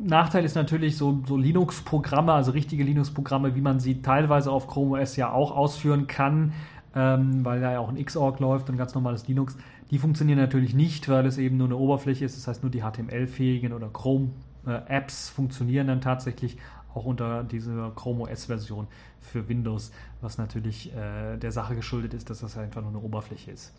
[0.04, 5.00] Nachteil ist natürlich so, so Linux-Programme, also richtige Linux-Programme, wie man sie teilweise auf Chrome
[5.00, 6.52] OS ja auch ausführen kann,
[6.94, 9.58] ähm, weil da ja auch ein Xorg läuft und ganz normales Linux.
[9.92, 12.36] Die funktionieren natürlich nicht, weil es eben nur eine Oberfläche ist.
[12.36, 16.58] Das heißt, nur die HTML-fähigen oder Chrome-Apps funktionieren dann tatsächlich
[16.94, 18.88] auch unter dieser Chrome OS-Version
[19.22, 23.52] für Windows, was natürlich äh, der Sache geschuldet ist, dass das einfach nur eine Oberfläche
[23.52, 23.74] ist.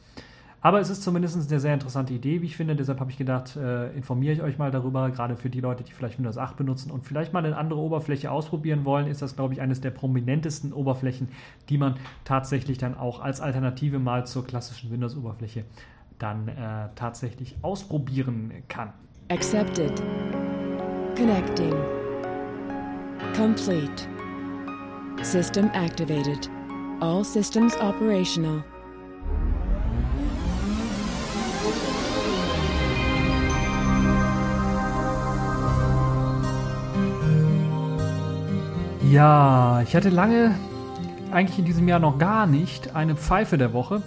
[0.60, 2.74] Aber es ist zumindest eine sehr interessante Idee, wie ich finde.
[2.74, 5.92] Deshalb habe ich gedacht, äh, informiere ich euch mal darüber, gerade für die Leute, die
[5.92, 9.54] vielleicht Windows 8 benutzen und vielleicht mal eine andere Oberfläche ausprobieren wollen, ist das, glaube
[9.54, 11.28] ich, eines der prominentesten Oberflächen,
[11.68, 11.94] die man
[12.24, 15.64] tatsächlich dann auch als Alternative mal zur klassischen Windows-Oberfläche
[16.18, 18.92] dann äh, tatsächlich ausprobieren kann.
[19.30, 20.02] Accepted.
[21.16, 21.74] Connecting.
[23.36, 24.06] Complete.
[25.22, 26.48] System activated.
[27.00, 28.64] All systems operational.
[39.10, 40.54] Ja, ich hatte lange,
[41.32, 44.02] eigentlich in diesem Jahr noch gar nicht, eine Pfeife der Woche.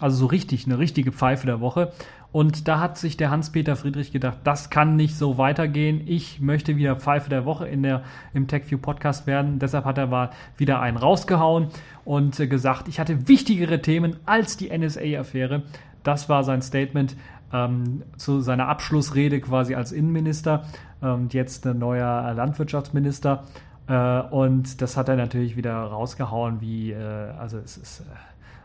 [0.00, 1.92] Also so richtig, eine richtige Pfeife der Woche.
[2.32, 6.02] Und da hat sich der Hans-Peter Friedrich gedacht, das kann nicht so weitergehen.
[6.06, 9.58] Ich möchte wieder Pfeife der Woche in der, im TechView Podcast werden.
[9.58, 11.68] Deshalb hat er mal wieder einen rausgehauen
[12.04, 15.64] und gesagt, ich hatte wichtigere Themen als die NSA-Affäre.
[16.04, 17.16] Das war sein Statement
[17.52, 20.64] ähm, zu seiner Abschlussrede quasi als Innenminister
[21.00, 23.44] und ähm, jetzt ein neuer Landwirtschaftsminister.
[23.88, 28.04] Äh, und das hat er natürlich wieder rausgehauen, wie, äh, also es ist, äh,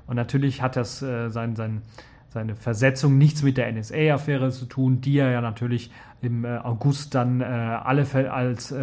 [0.08, 1.82] und natürlich hat das äh, sein, sein,
[2.30, 5.92] seine Versetzung nichts mit der NSA-Affäre zu tun, die er ja natürlich
[6.22, 8.74] im äh, August dann äh, alle als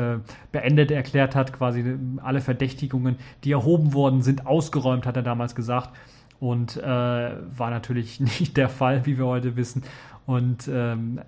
[0.53, 5.91] beendet erklärt hat, quasi alle Verdächtigungen, die erhoben worden sind, ausgeräumt, hat er damals gesagt.
[6.43, 9.85] Und war natürlich nicht der Fall, wie wir heute wissen
[10.27, 11.21] und ähm,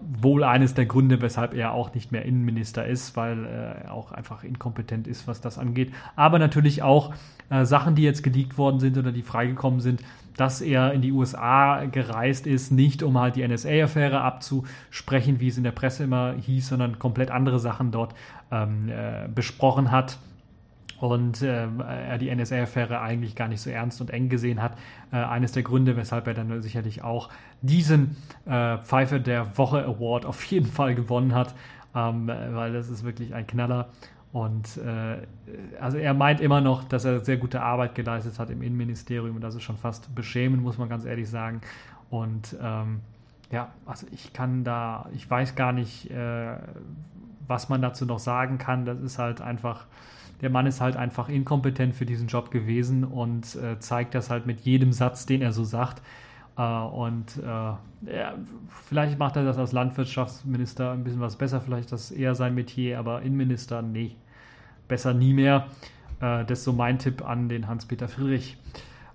[0.00, 4.42] wohl eines der Gründe, weshalb er auch nicht mehr Innenminister ist, weil er auch einfach
[4.42, 5.92] inkompetent ist, was das angeht.
[6.16, 7.14] Aber natürlich auch
[7.48, 10.02] äh, Sachen, die jetzt geleakt worden sind oder die freigekommen sind,
[10.36, 15.56] dass er in die USA gereist ist, nicht um halt die NSA-Affäre abzusprechen, wie es
[15.56, 18.14] in der Presse immer hieß, sondern komplett andere Sachen dort
[18.50, 20.18] ähm, äh, besprochen hat
[21.02, 24.76] und äh, er die NSA-Affäre eigentlich gar nicht so ernst und eng gesehen hat.
[25.12, 27.30] Äh, eines der Gründe, weshalb er dann sicherlich auch
[27.62, 31.54] diesen äh, Pfeife der Woche Award auf jeden Fall gewonnen hat,
[31.94, 33.88] ähm, weil das ist wirklich ein Knaller.
[34.32, 35.26] Und äh,
[35.80, 39.42] also er meint immer noch, dass er sehr gute Arbeit geleistet hat im Innenministerium und
[39.42, 41.60] das ist schon fast beschämend, muss man ganz ehrlich sagen.
[42.10, 43.00] Und ähm,
[43.50, 46.56] ja, also ich kann da, ich weiß gar nicht, äh,
[47.48, 48.84] was man dazu noch sagen kann.
[48.84, 49.86] Das ist halt einfach
[50.40, 54.46] der Mann ist halt einfach inkompetent für diesen Job gewesen und äh, zeigt das halt
[54.46, 56.02] mit jedem Satz, den er so sagt.
[56.56, 58.34] Äh, und äh, ja,
[58.86, 62.98] vielleicht macht er das als Landwirtschaftsminister ein bisschen was besser, vielleicht das eher sein Metier,
[62.98, 64.16] aber Innenminister, nee,
[64.88, 65.66] besser nie mehr.
[66.20, 68.56] Äh, das ist so mein Tipp an den Hans-Peter Friedrich.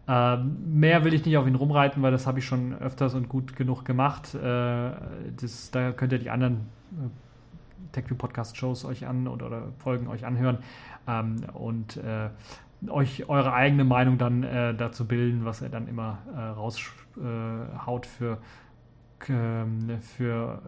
[0.07, 3.29] Äh, mehr will ich nicht auf ihn rumreiten, weil das habe ich schon öfters und
[3.29, 4.35] gut genug gemacht.
[4.35, 4.91] Äh,
[5.39, 10.07] das, da könnt ihr die anderen äh, TechView Podcast Shows euch an oder, oder Folgen
[10.07, 10.59] euch anhören
[11.07, 12.29] ähm, und äh,
[12.89, 18.37] euch eure eigene Meinung dann äh, dazu bilden, was er dann immer äh, raushaut für,
[19.27, 20.61] ähm, für,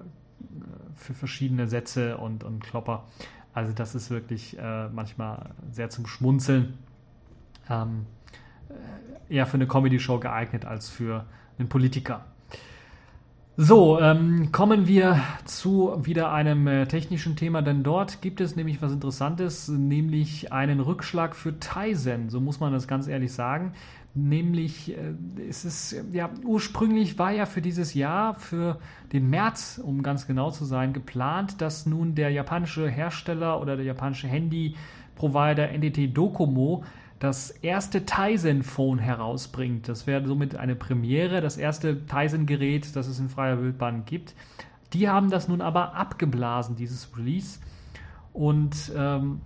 [0.96, 3.06] für verschiedene Sätze und, und Klopper.
[3.54, 6.78] Also das ist wirklich äh, manchmal sehr zum Schmunzeln.
[7.70, 8.06] Ähm,
[9.30, 11.26] äh, eher für eine Comedy-Show geeignet als für
[11.58, 12.26] einen Politiker.
[13.60, 18.84] So, ähm, kommen wir zu wieder einem äh, technischen Thema, denn dort gibt es nämlich
[18.84, 23.74] was Interessantes, nämlich einen Rückschlag für Tizen, so muss man das ganz ehrlich sagen.
[24.14, 25.16] Nämlich, äh,
[25.50, 28.78] es ist, ja, ursprünglich war ja für dieses Jahr, für
[29.12, 33.86] den März, um ganz genau zu sein, geplant, dass nun der japanische Hersteller oder der
[33.86, 36.84] japanische Handy-Provider NTT Docomo
[37.20, 39.88] das erste Tizen-Phone herausbringt.
[39.88, 44.36] Das wäre somit eine Premiere, das erste Tizen-Gerät, das es in freier Wildbahn gibt.
[44.94, 47.60] Die haben das nun aber abgeblasen, dieses Release.
[48.34, 49.42] Und ähm,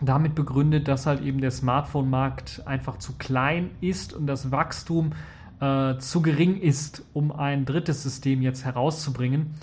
[0.00, 5.12] damit begründet, dass halt eben der Smartphone-Markt einfach zu klein ist und das Wachstum
[5.60, 9.54] äh, zu gering ist, um ein drittes System jetzt herauszubringen.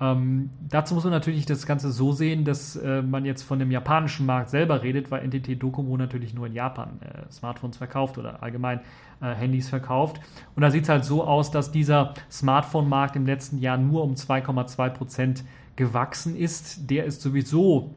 [0.00, 3.70] Ähm, dazu muss man natürlich das Ganze so sehen, dass äh, man jetzt von dem
[3.70, 8.42] japanischen Markt selber redet, weil NTT Docomo natürlich nur in Japan äh, Smartphones verkauft oder
[8.42, 8.80] allgemein
[9.20, 10.20] äh, Handys verkauft.
[10.56, 14.14] Und da sieht es halt so aus, dass dieser Smartphone-Markt im letzten Jahr nur um
[14.14, 15.44] 2,2 Prozent
[15.76, 16.90] gewachsen ist.
[16.90, 17.94] Der ist sowieso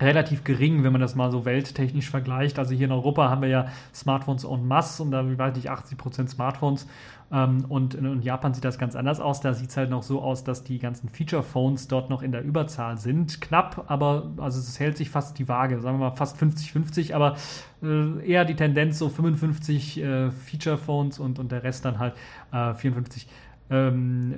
[0.00, 2.58] relativ gering, wenn man das mal so welttechnisch vergleicht.
[2.58, 5.70] Also hier in Europa haben wir ja Smartphones en masse und da, wie weiß ich,
[5.70, 6.86] 80 Prozent Smartphones
[7.32, 9.40] ähm, und in Japan sieht das ganz anders aus.
[9.40, 12.42] Da sieht es halt noch so aus, dass die ganzen Feature-Phones dort noch in der
[12.42, 13.40] Überzahl sind.
[13.40, 17.36] Knapp, aber also es hält sich fast die Waage, sagen wir mal fast 50-50, aber
[17.82, 22.14] äh, eher die Tendenz so 55 äh, Feature-Phones und, und der Rest dann halt
[22.52, 23.28] äh, 54
[23.70, 24.34] ähm,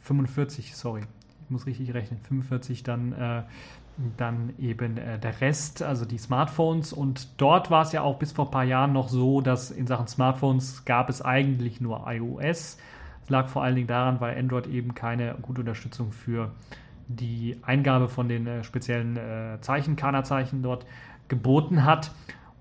[0.00, 1.02] 45, sorry,
[1.44, 3.42] ich muss richtig rechnen, 45 dann, äh,
[4.16, 6.92] dann eben äh, der Rest, also die Smartphones.
[6.92, 9.86] Und dort war es ja auch bis vor ein paar Jahren noch so, dass in
[9.86, 12.78] Sachen Smartphones gab es eigentlich nur iOS.
[13.24, 16.52] Es lag vor allen Dingen daran, weil Android eben keine gute Unterstützung für
[17.08, 20.86] die Eingabe von den äh, speziellen äh, Zeichen, Kana-Zeichen dort
[21.28, 22.10] geboten hat.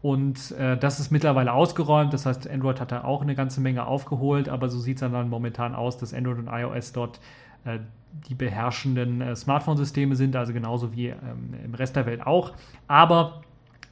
[0.02, 2.14] Und äh, das ist mittlerweile ausgeräumt.
[2.14, 5.30] Das heißt, Android hat da auch eine ganze Menge aufgeholt, aber so sieht es dann
[5.30, 7.20] momentan aus, dass Android und iOS dort
[8.30, 12.54] die beherrschenden äh, Smartphone-Systeme sind, also genauso wie ähm, im Rest der Welt auch.
[12.88, 13.42] Aber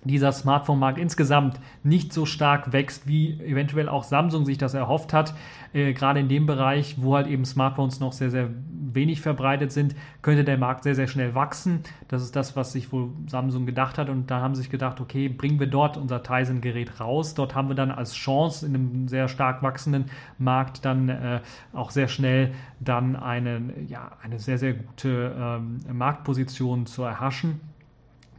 [0.03, 5.33] dieser Smartphone-Markt insgesamt nicht so stark wächst, wie eventuell auch Samsung sich das erhofft hat.
[5.73, 8.49] Äh, gerade in dem Bereich, wo halt eben Smartphones noch sehr, sehr
[8.93, 11.81] wenig verbreitet sind, könnte der Markt sehr, sehr schnell wachsen.
[12.07, 14.09] Das ist das, was sich wohl Samsung gedacht hat.
[14.09, 17.33] Und da haben sie sich gedacht, okay, bringen wir dort unser Tizen-Gerät raus.
[17.33, 20.05] Dort haben wir dann als Chance in einem sehr stark wachsenden
[20.37, 21.39] Markt dann äh,
[21.73, 27.61] auch sehr schnell dann eine, ja, eine sehr, sehr gute ähm, Marktposition zu erhaschen.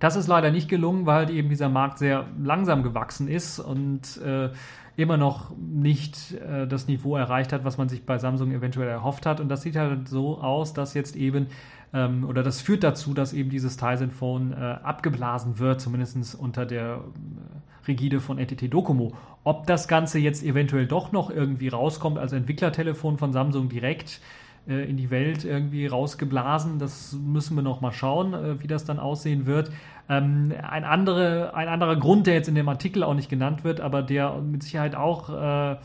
[0.04, 4.50] Das ist leider nicht gelungen, weil eben dieser Markt sehr langsam gewachsen ist und äh,
[4.96, 9.24] immer noch nicht äh, das Niveau erreicht hat, was man sich bei Samsung eventuell erhofft
[9.24, 9.40] hat.
[9.40, 11.46] Und das sieht halt so aus, dass jetzt eben,
[11.94, 16.66] ähm, oder das führt dazu, dass eben dieses Tizen Phone äh, abgeblasen wird, zumindest unter
[16.66, 19.14] der äh, Rigide von NTT Docomo.
[19.42, 24.20] Ob das Ganze jetzt eventuell doch noch irgendwie rauskommt als Entwicklertelefon von Samsung direkt,
[24.68, 26.78] äh, in die Welt irgendwie rausgeblasen.
[26.78, 29.70] Das müssen wir noch mal schauen, äh, wie das dann aussehen wird.
[30.08, 33.80] Ähm, ein, andere, ein anderer Grund, der jetzt in dem Artikel auch nicht genannt wird,
[33.80, 35.76] aber der mit Sicherheit auch äh,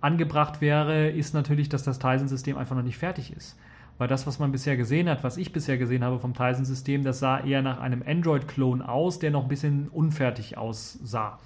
[0.00, 3.58] angebracht wäre, ist natürlich, dass das Tizen-System einfach noch nicht fertig ist.
[3.98, 7.18] Weil das, was man bisher gesehen hat, was ich bisher gesehen habe vom Tizen-System, das
[7.18, 11.38] sah eher nach einem Android-Klon aus, der noch ein bisschen unfertig aussah.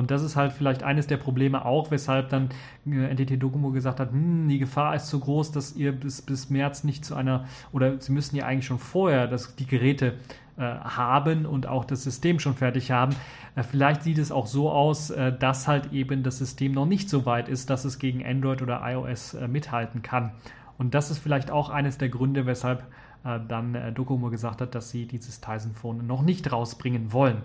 [0.00, 2.48] Und das ist halt vielleicht eines der Probleme auch, weshalb dann
[2.86, 6.48] äh, NTT Docomo gesagt hat, hm, die Gefahr ist so groß, dass ihr bis, bis
[6.48, 10.14] März nicht zu einer, oder sie müssen ja eigentlich schon vorher das, die Geräte
[10.56, 13.14] äh, haben und auch das System schon fertig haben.
[13.56, 17.10] Äh, vielleicht sieht es auch so aus, äh, dass halt eben das System noch nicht
[17.10, 20.32] so weit ist, dass es gegen Android oder iOS äh, mithalten kann.
[20.78, 22.86] Und das ist vielleicht auch eines der Gründe, weshalb
[23.22, 27.42] äh, dann Docomo gesagt hat, dass sie dieses Tizen Phone noch nicht rausbringen wollen.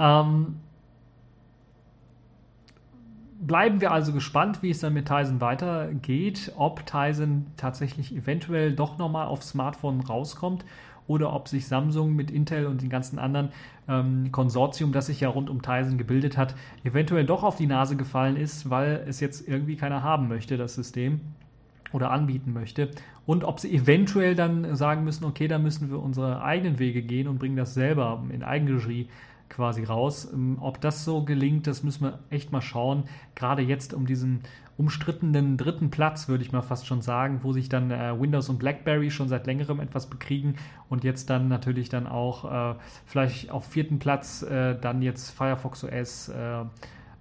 [0.00, 0.56] Ähm,
[3.46, 8.98] bleiben wir also gespannt, wie es dann mit Tizen weitergeht, ob Tizen tatsächlich eventuell doch
[8.98, 10.64] nochmal auf Smartphone rauskommt
[11.06, 13.50] oder ob sich Samsung mit Intel und den ganzen anderen
[13.88, 16.54] ähm, Konsortium, das sich ja rund um Tizen gebildet hat,
[16.84, 20.74] eventuell doch auf die Nase gefallen ist, weil es jetzt irgendwie keiner haben möchte, das
[20.74, 21.20] System
[21.92, 22.90] oder anbieten möchte.
[23.26, 27.28] Und ob sie eventuell dann sagen müssen, okay, da müssen wir unsere eigenen Wege gehen
[27.28, 29.08] und bringen das selber in Eigenregie
[29.48, 30.28] quasi raus.
[30.32, 33.04] Ähm, ob das so gelingt, das müssen wir echt mal schauen.
[33.34, 34.40] Gerade jetzt um diesen
[34.78, 38.58] umstrittenen dritten Platz, würde ich mal fast schon sagen, wo sich dann äh, Windows und
[38.58, 40.56] BlackBerry schon seit längerem etwas bekriegen
[40.90, 42.74] und jetzt dann natürlich dann auch äh,
[43.06, 46.64] vielleicht auf vierten Platz äh, dann jetzt Firefox OS äh,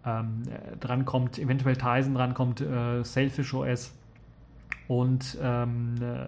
[0.05, 0.43] ähm,
[0.81, 3.93] drankommt, eventuell Tizen drankommt, äh, Sailfish OS
[4.87, 6.27] und ähm, äh,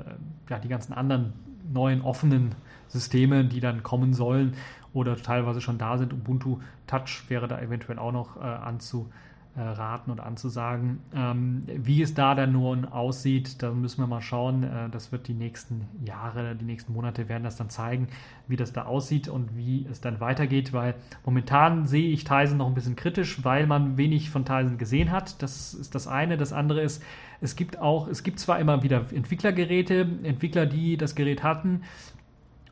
[0.50, 1.34] ja, die ganzen anderen
[1.72, 2.56] neuen offenen
[2.88, 4.54] Systeme, die dann kommen sollen
[4.94, 6.14] oder teilweise schon da sind.
[6.14, 11.00] Ubuntu Touch wäre da eventuell auch noch äh, anzuraten und anzusagen.
[11.14, 14.64] Ähm, wie es da dann nun aussieht, da müssen wir mal schauen.
[14.64, 18.08] Äh, das wird die nächsten Jahre, die nächsten Monate werden das dann zeigen,
[18.48, 20.96] wie das da aussieht und wie es dann weitergeht, weil
[21.26, 25.42] momentan sehe ich Tizen noch ein bisschen kritisch, weil man wenig von Tizen gesehen hat.
[25.42, 26.38] Das ist das eine.
[26.38, 27.04] Das andere ist,
[27.42, 31.82] es gibt auch, es gibt zwar immer wieder Entwicklergeräte, Entwickler, die das Gerät hatten,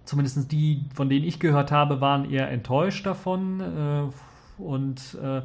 [0.06, 5.42] zumindest die, von denen ich gehört habe, waren eher enttäuscht davon äh, und äh,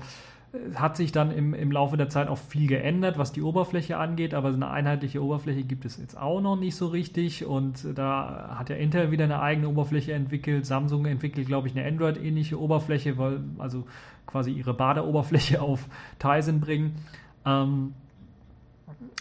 [0.74, 4.34] hat sich dann im, im Laufe der Zeit auch viel geändert, was die Oberfläche angeht,
[4.34, 8.68] aber eine einheitliche Oberfläche gibt es jetzt auch noch nicht so richtig und da hat
[8.68, 13.40] ja Intel wieder eine eigene Oberfläche entwickelt, Samsung entwickelt, glaube ich, eine Android-ähnliche Oberfläche, weil
[13.58, 13.86] also
[14.26, 15.86] quasi ihre Badeoberfläche auf
[16.18, 16.96] Tizen bringen.
[17.46, 17.94] Ähm,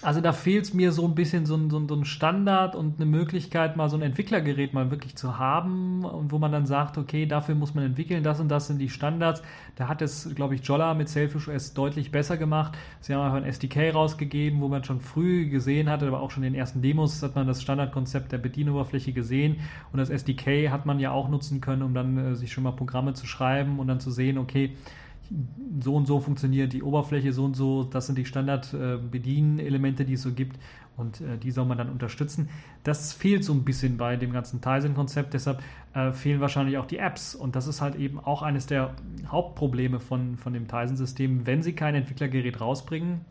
[0.01, 3.05] also da fehlt es mir so ein bisschen so ein, so, ein, Standard und eine
[3.05, 7.25] Möglichkeit, mal so ein Entwicklergerät mal wirklich zu haben und wo man dann sagt, okay,
[7.25, 9.41] dafür muss man entwickeln, das und das sind die Standards.
[9.75, 12.77] Da hat es, glaube ich, Jolla mit Selfish OS deutlich besser gemacht.
[13.01, 16.43] Sie haben einfach ein SDK rausgegeben, wo man schon früh gesehen hatte, aber auch schon
[16.43, 19.57] in den ersten Demos hat man das Standardkonzept der Bedienoberfläche gesehen
[19.91, 22.71] und das SDK hat man ja auch nutzen können, um dann äh, sich schon mal
[22.71, 24.75] Programme zu schreiben und dann zu sehen, okay,
[25.81, 30.21] so und so funktioniert die Oberfläche, so und so, das sind die Standard-Bedienelemente, die es
[30.21, 30.59] so gibt
[30.97, 32.49] und äh, die soll man dann unterstützen.
[32.83, 35.61] Das fehlt so ein bisschen bei dem ganzen Tizen-Konzept, deshalb
[35.93, 38.95] äh, fehlen wahrscheinlich auch die Apps und das ist halt eben auch eines der
[39.27, 43.21] Hauptprobleme von, von dem Tizen-System, wenn sie kein Entwicklergerät rausbringen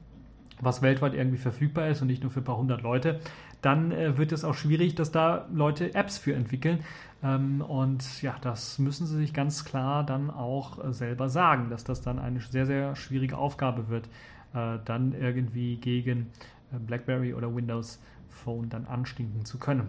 [0.61, 3.21] was weltweit irgendwie verfügbar ist und nicht nur für ein paar hundert Leute,
[3.63, 6.81] dann äh, wird es auch schwierig, dass da Leute Apps für entwickeln.
[7.23, 11.85] Ähm, und ja, das müssen sie sich ganz klar dann auch äh, selber sagen, dass
[11.85, 14.07] das dann eine sehr, sehr schwierige Aufgabe wird,
[14.55, 16.31] äh, dann irgendwie gegen
[16.73, 19.89] äh, BlackBerry oder Windows Phone dann anstinken zu können.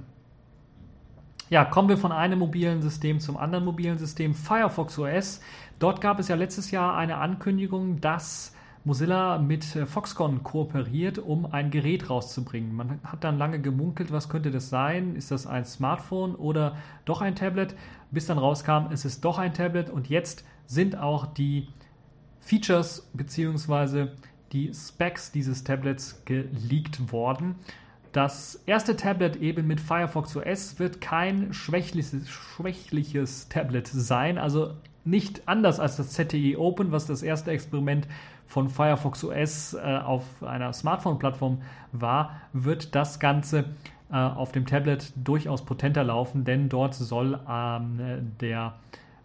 [1.50, 5.42] Ja, kommen wir von einem mobilen System zum anderen mobilen System, Firefox OS.
[5.80, 8.56] Dort gab es ja letztes Jahr eine Ankündigung, dass
[8.90, 12.76] Mozilla mit äh, Foxconn kooperiert, um ein Gerät rauszubringen.
[12.76, 15.16] Man hat dann lange gemunkelt, was könnte das sein?
[15.16, 16.76] Ist das ein Smartphone oder
[17.06, 17.76] doch ein Tablet?
[18.10, 21.68] Bis dann rauskam, es ist doch ein Tablet und jetzt sind auch die
[22.40, 24.08] Features bzw.
[24.54, 27.58] die Specs dieses Tablets geleakt worden.
[28.12, 34.74] Das erste Tablet eben mit Firefox OS wird kein schwächliches, schwächliches Tablet sein, also
[35.06, 38.08] nicht anders als das ZTE Open, was das erste Experiment
[38.45, 43.66] von Firefox OS äh, auf einer Smartphone-Plattform war, wird das Ganze
[44.12, 48.74] äh, auf dem Tablet durchaus potenter laufen, denn dort soll ähm, der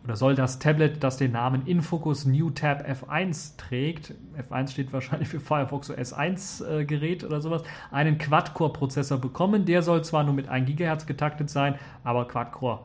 [0.04, 5.28] oder soll das Tablet, das den Namen Infocus New Tab F1 trägt, F1 steht wahrscheinlich
[5.28, 9.64] für Firefox OS 1 äh, Gerät oder sowas, einen Quad-Core-Prozessor bekommen.
[9.64, 12.80] Der soll zwar nur mit 1 GHz getaktet sein, aber Quad-Core,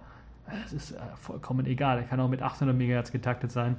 [0.63, 1.97] das ist äh, vollkommen egal.
[1.97, 3.77] Er kann auch mit 800 MHz getaktet sein.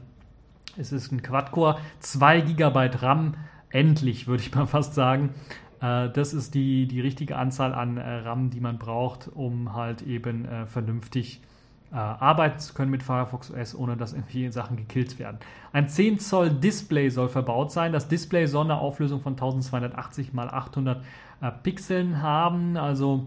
[0.77, 3.35] Es ist ein Quad-Core, 2 GB RAM,
[3.71, 5.35] endlich würde ich mal fast sagen.
[5.81, 10.03] Äh, das ist die, die richtige Anzahl an äh, RAM, die man braucht, um halt
[10.03, 11.43] eben vernünftig
[11.93, 15.39] arbeiten zu können mit Firefox OS, ohne dass irgendwie Sachen gekillt werden.
[15.73, 17.93] Ein 10 Zoll Display soll verbaut sein.
[17.93, 21.03] Das Display soll eine Auflösung von 1280 x 800
[21.41, 23.27] äh, Pixeln haben, also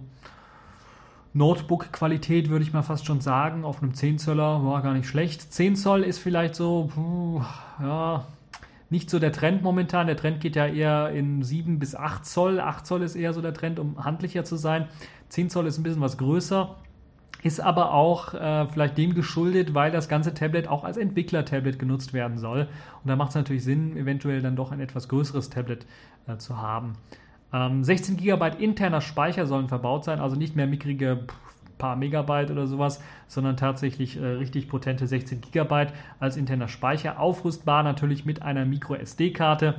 [1.33, 3.65] Notebook-Qualität würde ich mal fast schon sagen.
[3.65, 5.53] Auf einem 10 Zöller war gar nicht schlecht.
[5.53, 7.41] 10 Zoll ist vielleicht so, puh,
[7.81, 8.25] ja,
[8.89, 10.05] nicht so der Trend momentan.
[10.05, 12.59] Der Trend geht ja eher in 7 bis 8 Zoll.
[12.59, 14.87] 8 Zoll ist eher so der Trend, um handlicher zu sein.
[15.29, 16.75] 10 Zoll ist ein bisschen was größer.
[17.41, 22.13] Ist aber auch äh, vielleicht dem geschuldet, weil das ganze Tablet auch als Entwickler-Tablet genutzt
[22.13, 22.69] werden soll.
[23.03, 25.85] Und da macht es natürlich Sinn, eventuell dann doch ein etwas größeres Tablet
[26.27, 26.93] äh, zu haben.
[27.53, 31.25] Ähm, 16 GB interner Speicher sollen verbaut sein, also nicht mehr mickrige
[31.77, 35.87] paar Megabyte oder sowas, sondern tatsächlich äh, richtig potente 16 GB
[36.19, 37.19] als interner Speicher.
[37.19, 39.75] Aufrüstbar natürlich mit einer Micro SD-Karte.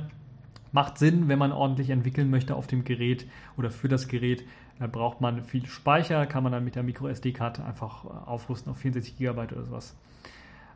[0.71, 3.25] Macht Sinn, wenn man ordentlich entwickeln möchte auf dem Gerät
[3.57, 4.43] oder für das Gerät.
[4.77, 8.71] Da braucht man viel Speicher, kann man dann mit der Micro SD-Karte einfach äh, aufrüsten
[8.71, 9.95] auf 64 GB oder sowas.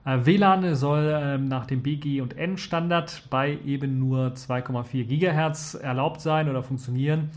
[0.05, 5.75] Äh, WLAN soll ähm, nach dem BG und N Standard bei eben nur 2,4 GHz
[5.75, 7.31] erlaubt sein oder funktionieren.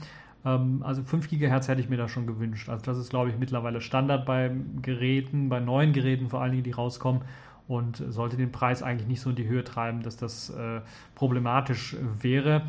[0.45, 2.69] Ähm, also 5 GHz hätte ich mir da schon gewünscht.
[2.69, 4.51] Also das ist, glaube ich, mittlerweile Standard bei
[4.81, 7.23] Geräten, bei neuen Geräten vor allen Dingen, die rauskommen
[7.69, 10.81] und sollte den Preis eigentlich nicht so in die Höhe treiben, dass das äh,
[11.15, 12.63] problematisch wäre.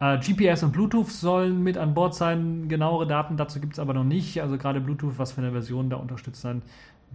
[0.00, 2.68] Äh, GPS und Bluetooth sollen mit an Bord sein.
[2.68, 4.40] Genauere Daten dazu gibt es aber noch nicht.
[4.40, 6.62] Also gerade Bluetooth, was für eine Version da unterstützt sein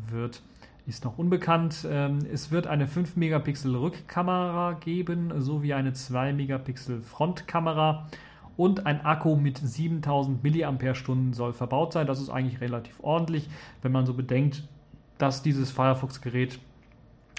[0.10, 0.42] wird,
[0.86, 1.88] ist noch unbekannt.
[1.90, 8.08] Ähm, es wird eine 5 Megapixel Rückkamera geben, sowie eine 2 Megapixel Frontkamera
[8.58, 12.06] und ein Akku mit 7000 mAh soll verbaut sein.
[12.06, 13.50] Das ist eigentlich relativ ordentlich,
[13.82, 14.64] wenn man so bedenkt,
[15.18, 16.60] dass dieses Firefox-Gerät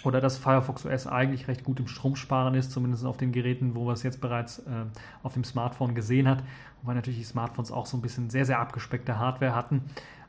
[0.05, 3.85] oder dass Firefox OS eigentlich recht gut im Stromsparen ist, zumindest auf den Geräten, wo
[3.85, 4.85] man es jetzt bereits äh,
[5.23, 6.43] auf dem Smartphone gesehen hat,
[6.83, 9.83] wobei natürlich die Smartphones auch so ein bisschen sehr, sehr abgespeckte Hardware hatten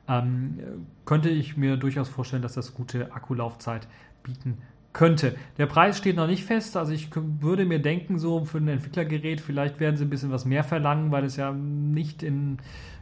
[0.07, 0.59] ähm,
[1.05, 3.87] könnte ich mir durchaus vorstellen, dass das gute Akkulaufzeit
[4.23, 4.57] bieten
[4.93, 5.35] könnte.
[5.57, 9.41] Der Preis steht noch nicht fest, also ich würde mir denken, so für ein Entwicklergerät,
[9.41, 12.57] vielleicht werden sie ein bisschen was mehr verlangen, weil es ja nicht in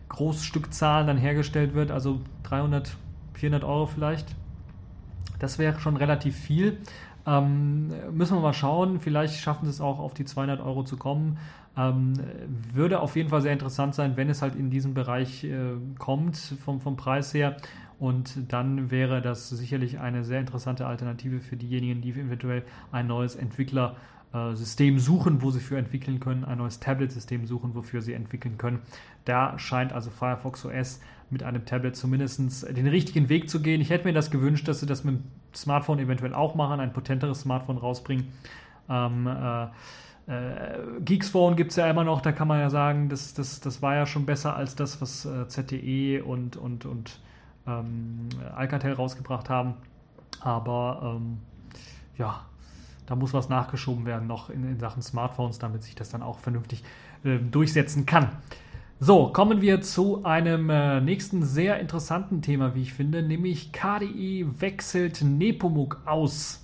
[0.10, 2.96] Großstückzahlen dann hergestellt wird, also 300,
[3.34, 4.36] 400 Euro vielleicht.
[5.40, 6.78] Das wäre schon relativ viel.
[7.26, 10.98] Ähm, müssen wir mal schauen, vielleicht schaffen sie es auch auf die 200 Euro zu
[10.98, 11.38] kommen.
[11.76, 12.14] Ähm,
[12.72, 16.38] würde auf jeden Fall sehr interessant sein, wenn es halt in diesem Bereich äh, kommt,
[16.38, 17.58] vom, vom Preis her.
[18.00, 23.36] Und dann wäre das sicherlich eine sehr interessante Alternative für diejenigen, die eventuell ein neues
[23.36, 28.80] Entwicklersystem suchen, wo sie für entwickeln können, ein neues Tablet-System suchen, wofür sie entwickeln können.
[29.26, 31.00] Da scheint also Firefox OS
[31.30, 33.82] mit einem Tablet zumindest den richtigen Weg zu gehen.
[33.82, 35.24] Ich hätte mir das gewünscht, dass sie das mit dem
[35.56, 38.28] Smartphone eventuell auch machen, ein potenteres Smartphone rausbringen.
[38.90, 39.68] Ähm, äh,
[40.28, 43.60] äh, Geeks Phone gibt es ja immer noch, da kann man ja sagen, das, das,
[43.60, 47.20] das war ja schon besser als das, was äh, ZTE und, und, und
[47.68, 49.76] ähm, Alcatel rausgebracht haben.
[50.40, 51.40] Aber ähm,
[52.18, 52.46] ja,
[53.06, 56.40] da muss was nachgeschoben werden noch in, in, Sachen Smartphones, damit sich das dann auch
[56.40, 56.84] vernünftig
[57.24, 58.30] äh, durchsetzen kann.
[59.00, 64.48] So, kommen wir zu einem äh, nächsten sehr interessanten Thema, wie ich finde, nämlich KDI
[64.60, 66.63] wechselt Nepomuk aus.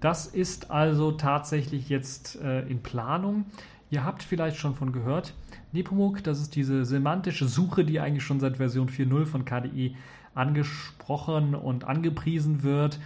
[0.00, 3.46] Das ist also tatsächlich jetzt äh, in Planung.
[3.90, 5.34] Ihr habt vielleicht schon von gehört.
[5.72, 9.94] Nepomuk, das ist diese semantische Suche, die eigentlich schon seit Version 4.0 von KDE
[10.34, 12.98] angesprochen und angepriesen wird.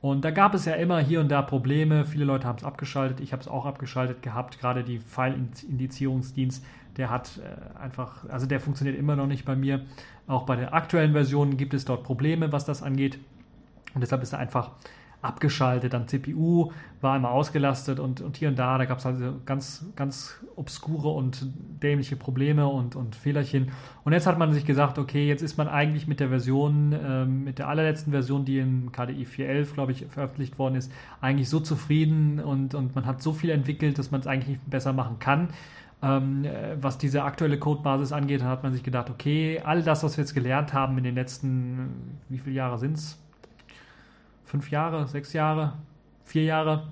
[0.00, 2.04] Und da gab es ja immer hier und da Probleme.
[2.04, 3.20] Viele Leute haben es abgeschaltet.
[3.20, 4.60] Ich habe es auch abgeschaltet gehabt.
[4.60, 6.64] Gerade die File-Indizierungsdienst,
[6.96, 9.86] der hat äh, einfach, also der funktioniert immer noch nicht bei mir.
[10.26, 13.18] Auch bei der aktuellen Version gibt es dort Probleme, was das angeht.
[13.94, 14.72] Und deshalb ist er einfach
[15.24, 16.70] abgeschaltet, dann CPU
[17.00, 21.08] war immer ausgelastet und, und hier und da, da gab es also ganz, ganz obskure
[21.08, 21.46] und
[21.82, 23.70] dämliche Probleme und, und Fehlerchen.
[24.04, 27.24] Und jetzt hat man sich gesagt, okay, jetzt ist man eigentlich mit der Version, äh,
[27.24, 31.60] mit der allerletzten Version, die in KDE 4.11, glaube ich, veröffentlicht worden ist, eigentlich so
[31.60, 35.18] zufrieden und, und man hat so viel entwickelt, dass man es eigentlich nicht besser machen
[35.18, 35.48] kann.
[36.02, 40.16] Ähm, äh, was diese aktuelle Codebasis angeht, hat man sich gedacht, okay, all das, was
[40.16, 43.23] wir jetzt gelernt haben in den letzten, wie viele Jahre sind es?
[44.54, 45.72] Fünf Jahre, sechs Jahre,
[46.22, 46.86] vier Jahre,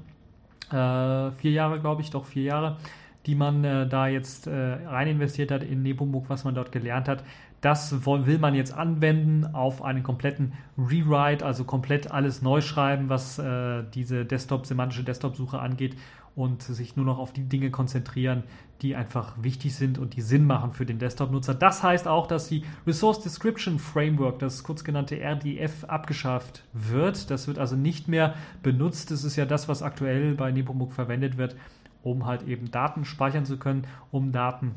[0.72, 2.76] äh, vier Jahre, glaube ich, doch vier Jahre,
[3.24, 4.52] die man äh, da jetzt äh,
[4.84, 7.22] rein investiert hat in Nepomuk, was man dort gelernt hat.
[7.60, 13.38] Das will man jetzt anwenden auf einen kompletten Rewrite, also komplett alles neu schreiben, was
[13.38, 15.94] äh, diese Desktop, semantische Desktop-Suche angeht
[16.34, 18.44] und sich nur noch auf die Dinge konzentrieren,
[18.80, 21.54] die einfach wichtig sind und die Sinn machen für den Desktop-Nutzer.
[21.54, 27.30] Das heißt auch, dass die Resource Description Framework, das kurz genannte RDF, abgeschafft wird.
[27.30, 29.10] Das wird also nicht mehr benutzt.
[29.10, 31.54] Das ist ja das, was aktuell bei Nepomuk verwendet wird,
[32.02, 34.74] um halt eben Daten speichern zu können, um Daten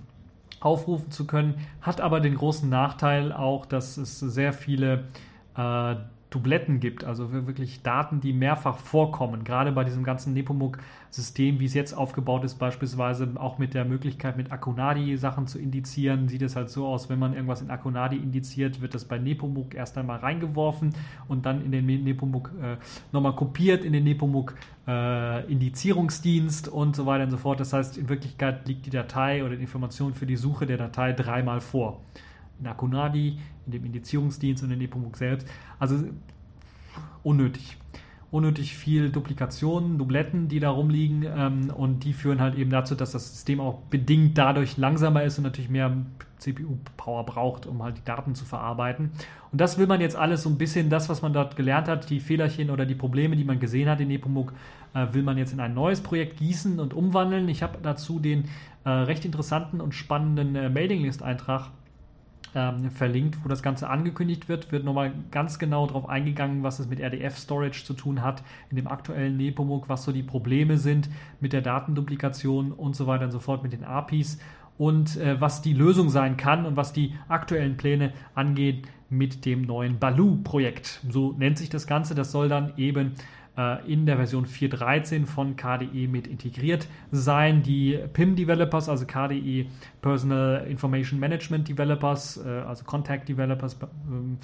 [0.60, 1.56] aufrufen zu können.
[1.82, 5.06] Hat aber den großen Nachteil auch, dass es sehr viele
[5.58, 5.96] äh,
[6.36, 9.46] Dubletten gibt, also wirklich Daten, die mehrfach vorkommen.
[9.46, 14.36] Gerade bei diesem ganzen Nepomuk-System, wie es jetzt aufgebaut ist, beispielsweise auch mit der Möglichkeit,
[14.36, 18.18] mit Akunadi Sachen zu indizieren, sieht es halt so aus, wenn man irgendwas in Akunadi
[18.18, 20.94] indiziert, wird das bei Nepomuk erst einmal reingeworfen
[21.30, 22.76] und dann in den Nepomuk äh,
[23.14, 24.56] nochmal kopiert in den Nepomuk
[24.88, 27.62] äh, Indizierungsdienst und so weiter und so fort.
[27.62, 31.14] Das heißt, in Wirklichkeit liegt die Datei oder die Information für die Suche der Datei
[31.14, 32.02] dreimal vor
[32.60, 35.48] in Akunadi, in dem Indizierungsdienst und in Nepomuk selbst.
[35.80, 36.04] Also
[37.24, 37.78] unnötig.
[38.32, 43.12] Unnötig viel Duplikationen, Dubletten, die da rumliegen ähm, und die führen halt eben dazu, dass
[43.12, 45.96] das System auch bedingt dadurch langsamer ist und natürlich mehr
[46.40, 49.12] CPU-Power braucht, um halt die Daten zu verarbeiten.
[49.52, 52.10] Und das will man jetzt alles so ein bisschen, das, was man dort gelernt hat,
[52.10, 54.54] die Fehlerchen oder die Probleme, die man gesehen hat in Nepomuk,
[54.94, 57.48] äh, will man jetzt in ein neues Projekt gießen und umwandeln.
[57.48, 58.46] Ich habe dazu den
[58.84, 61.70] äh, recht interessanten und spannenden äh, Mailinglist-Eintrag
[62.56, 66.88] ähm, verlinkt, wo das Ganze angekündigt wird, wird nochmal ganz genau darauf eingegangen, was es
[66.88, 71.10] mit RDF-Storage zu tun hat in dem aktuellen Nepomuk, was so die Probleme sind
[71.42, 74.40] mit der Datenduplikation und so weiter und so fort mit den APIs
[74.78, 79.62] und äh, was die Lösung sein kann und was die aktuellen Pläne angeht mit dem
[79.62, 81.02] neuen Baloo-Projekt.
[81.10, 82.16] So nennt sich das Ganze.
[82.16, 83.14] Das soll dann eben
[83.88, 87.64] in der Version 4.13 von KDE mit integriert sein.
[87.64, 89.68] Die PIM-Developers, also KDE
[90.02, 93.78] Personal Information Management Developers, äh, also Contact Developers,
[94.10, 94.38] ähm,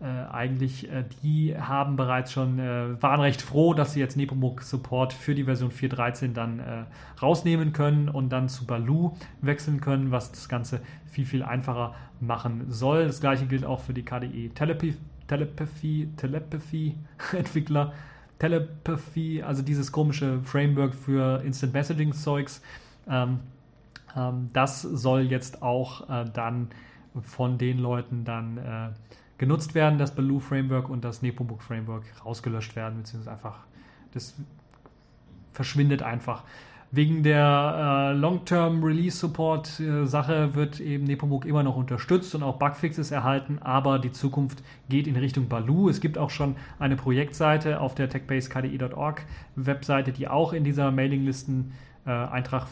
[0.00, 4.60] äh, eigentlich, äh, die haben bereits schon, äh, waren recht froh, dass sie jetzt Nepomuk
[4.60, 6.84] Support für die Version 4.13 dann äh,
[7.22, 12.66] rausnehmen können und dann zu Baloo wechseln können, was das Ganze viel, viel einfacher machen
[12.68, 13.06] soll.
[13.06, 14.96] Das gleiche gilt auch für die KDE Telepathy,
[15.28, 16.94] Telepathy, Telepathy
[17.32, 17.94] Entwickler.
[18.38, 22.62] Telepathy, also dieses komische Framework für Instant Messaging Zeugs,
[23.08, 23.40] ähm,
[24.16, 26.68] ähm, das soll jetzt auch äh, dann
[27.22, 28.88] von den Leuten dann äh,
[29.38, 33.58] genutzt werden, das Baloo Framework und das Nepomuk Framework rausgelöscht werden, beziehungsweise einfach,
[34.12, 34.34] das
[35.52, 36.44] verschwindet einfach.
[36.96, 42.58] Wegen der äh, Long-Term Release Support äh, wird eben Nepomuk immer noch unterstützt und auch
[42.58, 45.90] Bugfixes erhalten, aber die Zukunft geht in Richtung Baloo.
[45.90, 49.20] Es gibt auch schon eine Projektseite auf der techbasekde.org
[49.56, 51.72] Webseite, die auch in dieser Mailinglisten
[52.06, 52.66] äh, Eintrag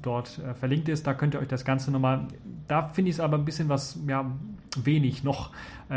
[0.00, 1.08] dort äh, verlinkt ist.
[1.08, 2.28] Da könnt ihr euch das Ganze nochmal,
[2.68, 4.30] da finde ich es aber ein bisschen was, ja,
[4.80, 5.50] wenig noch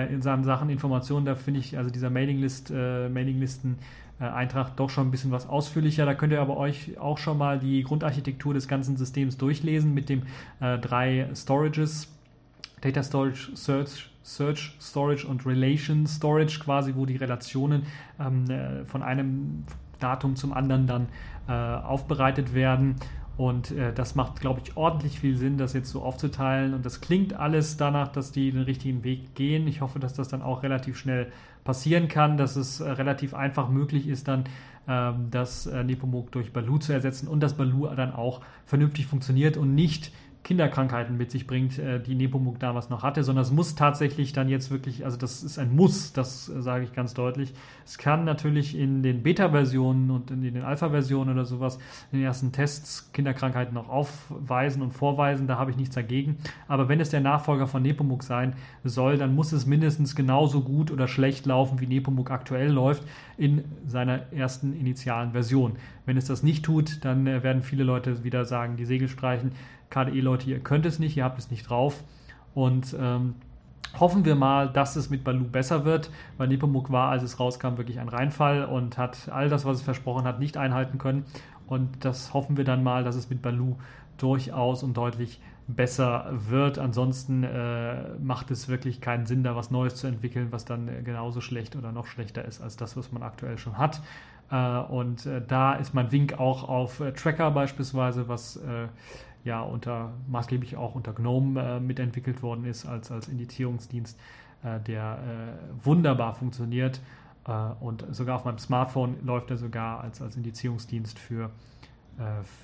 [0.10, 1.28] in Sachen Informationen.
[1.28, 3.78] Da finde ich also dieser Mailinglist, äh, Mailinglisten
[4.20, 6.06] äh, Eintrag doch schon ein bisschen was ausführlicher.
[6.06, 10.10] Da könnt ihr aber euch auch schon mal die Grundarchitektur des ganzen Systems durchlesen mit
[10.10, 10.24] den
[10.60, 12.10] äh, drei Storages.
[12.82, 17.84] Data Storage, Search, Search Storage und Relation Storage, quasi, wo die Relationen
[18.20, 19.64] ähm, äh, von einem
[20.00, 21.08] Datum zum anderen dann
[21.48, 22.96] äh, aufbereitet werden.
[23.38, 26.74] Und äh, das macht, glaube ich, ordentlich viel Sinn, das jetzt so aufzuteilen.
[26.74, 29.68] Und das klingt alles danach, dass die den richtigen Weg gehen.
[29.68, 31.32] Ich hoffe, dass das dann auch relativ schnell
[31.64, 34.46] passieren kann, dass es äh, relativ einfach möglich ist, dann
[34.88, 39.56] ähm, das äh, Nepomuk durch Baloo zu ersetzen und dass Baloo dann auch vernünftig funktioniert
[39.58, 40.12] und nicht
[40.44, 44.50] Kinderkrankheiten mit sich bringt, äh, die Nepomuk damals noch hatte, sondern es muss tatsächlich dann
[44.50, 47.54] jetzt wirklich, also das ist ein Muss, das äh, sage ich ganz deutlich.
[47.86, 51.80] Es kann natürlich in den Beta-Versionen und in den Alpha-Versionen oder sowas
[52.12, 56.38] in den ersten Tests Kinderkrankheiten noch aufweisen und vorweisen, da habe ich nichts dagegen.
[56.68, 60.92] Aber wenn es der Nachfolger von Nepomuk sein soll, dann muss es mindestens genauso gut
[60.92, 63.04] oder schlecht laufen, wie Nepomuk aktuell läuft
[63.38, 65.78] in seiner ersten initialen Version.
[66.06, 69.54] Wenn es das nicht tut, dann äh, werden viele Leute wieder sagen, die Segel streichen.
[69.94, 72.04] KDE-Leute, ihr könnt es nicht, ihr habt es nicht drauf.
[72.56, 73.36] Und ähm,
[74.00, 77.78] hoffen wir mal, dass es mit Baloo besser wird, weil Nepomuk war, als es rauskam,
[77.78, 81.26] wirklich ein Reinfall und hat all das, was es versprochen hat, nicht einhalten können.
[81.68, 83.78] Und das hoffen wir dann mal, dass es mit Baloo
[84.18, 86.78] durchaus und deutlich besser wird.
[86.78, 91.02] Ansonsten äh, macht es wirklich keinen Sinn, da was Neues zu entwickeln, was dann äh,
[91.04, 94.02] genauso schlecht oder noch schlechter ist als das, was man aktuell schon hat.
[94.52, 98.60] Äh, und äh, da ist mein Wink auch auf äh, Tracker beispielsweise, was
[99.44, 104.20] ja unter maßgeblich auch unter GNOME mitentwickelt worden ist als, als Indizierungsdienst,
[104.88, 105.20] der
[105.84, 107.02] wunderbar funktioniert.
[107.82, 111.50] und sogar auf meinem Smartphone läuft er sogar als, als Indizierungsdienst für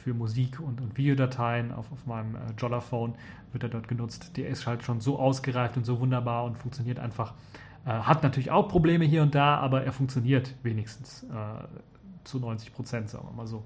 [0.04, 3.16] für Musik und, und Videodateien auf, auf meinem äh, Jollaphone
[3.52, 4.38] wird er dort genutzt.
[4.38, 7.34] Der ist halt schon so ausgereift und so wunderbar und funktioniert einfach
[7.86, 11.28] äh, hat natürlich auch Probleme hier und da, aber er funktioniert wenigstens äh,
[12.24, 13.64] zu 90 Prozent, sagen wir mal so.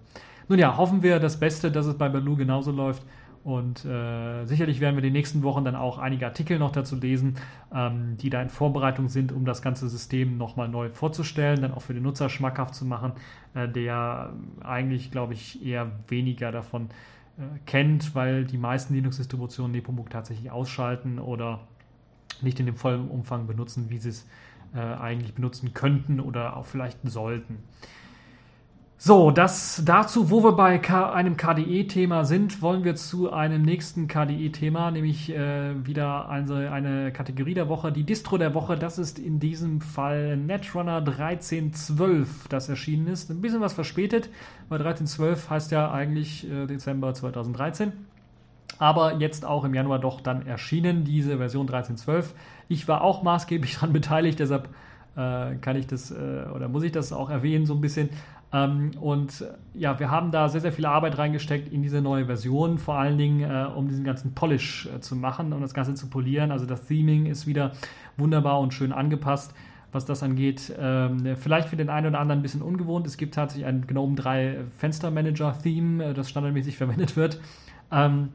[0.47, 3.03] Nun ja, hoffen wir das Beste, dass es bei Baloo genauso läuft.
[3.43, 7.35] Und äh, sicherlich werden wir die nächsten Wochen dann auch einige Artikel noch dazu lesen,
[7.73, 11.81] ähm, die da in Vorbereitung sind, um das ganze System nochmal neu vorzustellen, dann auch
[11.81, 13.11] für den Nutzer schmackhaft zu machen,
[13.53, 14.31] äh, der
[14.63, 16.83] eigentlich, glaube ich, eher weniger davon
[17.37, 21.59] äh, kennt, weil die meisten Linux-Distributionen Nepomuk tatsächlich ausschalten oder
[22.41, 24.25] nicht in dem vollen Umfang benutzen, wie sie es
[24.73, 27.57] äh, eigentlich benutzen könnten oder auch vielleicht sollten.
[28.97, 34.07] So, das dazu, wo wir bei K einem KDE-Thema sind, wollen wir zu einem nächsten
[34.07, 38.77] KDE-Thema, nämlich äh, wieder eine, eine, Kategorie der Woche, die Distro der Woche.
[38.77, 43.29] Das ist in diesem Fall Netrunner 1312, das erschienen ist.
[43.29, 44.29] Ein bisschen was verspätet,
[44.69, 47.91] weil 1312 heißt ja eigentlich äh, Dezember 2013
[48.79, 52.25] aber jetzt auch im Januar doch dann erschienen, diese Version 13.12.
[52.67, 54.67] Ich war auch maßgeblich daran beteiligt, deshalb
[55.15, 58.09] äh, kann ich das äh, oder muss ich das auch erwähnen so ein bisschen.
[58.53, 59.43] Ähm, und
[59.73, 63.17] ja, wir haben da sehr, sehr viel Arbeit reingesteckt in diese neue Version, vor allen
[63.17, 66.51] Dingen, äh, um diesen ganzen Polish äh, zu machen, um das Ganze zu polieren.
[66.51, 67.71] Also das Theming ist wieder
[68.15, 69.53] wunderbar und schön angepasst
[69.93, 70.73] was das angeht.
[70.79, 73.05] Ähm, vielleicht für den einen oder anderen ein bisschen ungewohnt.
[73.05, 77.39] Es gibt tatsächlich ein GNOME 3 Fenstermanager-Theme, äh, das standardmäßig verwendet wird.
[77.91, 78.29] Ähm,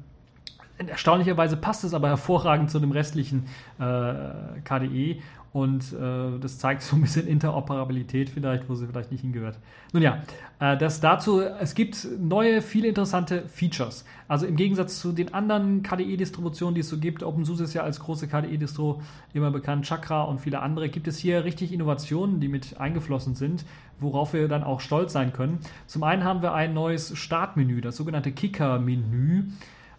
[0.87, 3.47] Erstaunlicherweise passt es aber hervorragend zu dem restlichen
[3.81, 5.21] äh, KDE
[5.53, 9.59] und äh, das zeigt so ein bisschen Interoperabilität vielleicht, wo sie vielleicht nicht hingehört.
[9.93, 10.23] Nun ja,
[10.61, 14.05] äh, das dazu, es gibt neue, viele interessante Features.
[14.29, 18.01] Also im Gegensatz zu den anderen KDE-Distributionen, die es so gibt, OpenSUSE ist ja als
[18.01, 22.79] große KDE-Distro immer bekannt, Chakra und viele andere, gibt es hier richtig Innovationen, die mit
[22.79, 23.65] eingeflossen sind,
[24.01, 25.61] worauf wir dann auch stolz sein können.
[25.87, 29.45] Zum einen haben wir ein neues Startmenü, das sogenannte Kicker-Menü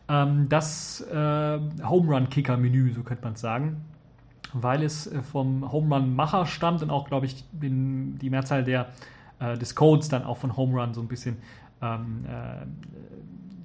[0.10, 3.78] ähm, das äh, Home Run Kicker Menü, so könnte man es sagen,
[4.54, 8.64] weil es äh, vom Home Run Macher stammt und auch, glaube ich, in, die Mehrzahl
[8.64, 8.89] der,
[9.39, 11.38] äh, des Codes dann auch von Home Run so ein bisschen,
[11.82, 12.66] ähm, äh,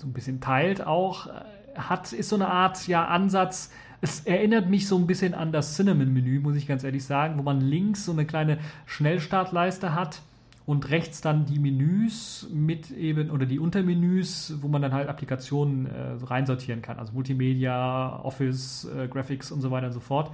[0.00, 1.26] so ein bisschen teilt auch.
[1.26, 1.30] Äh,
[1.76, 3.70] hat, ist so eine Art ja, Ansatz,
[4.00, 7.42] es erinnert mich so ein bisschen an das Cinnamon-Menü, muss ich ganz ehrlich sagen, wo
[7.42, 10.20] man links so eine kleine Schnellstartleiste hat
[10.66, 15.86] und rechts dann die Menüs mit eben oder die Untermenüs, wo man dann halt Applikationen
[15.86, 20.30] äh, reinsortieren kann, also Multimedia, Office, äh, Graphics und so weiter und so fort.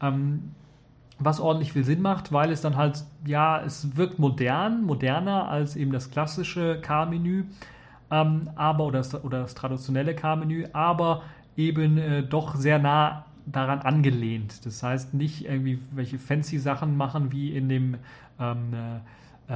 [0.00, 0.52] Ähm,
[1.18, 5.74] was ordentlich viel Sinn macht, weil es dann halt, ja, es wirkt modern, moderner als
[5.74, 7.44] eben das klassische K-Menü,
[8.10, 11.22] ähm, aber oder das, oder das traditionelle K-Menü, aber
[11.56, 14.64] eben äh, doch sehr nah daran angelehnt.
[14.64, 17.96] Das heißt, nicht irgendwie welche fancy Sachen machen wie in dem
[18.38, 18.96] ähm, äh,
[19.48, 19.52] äh,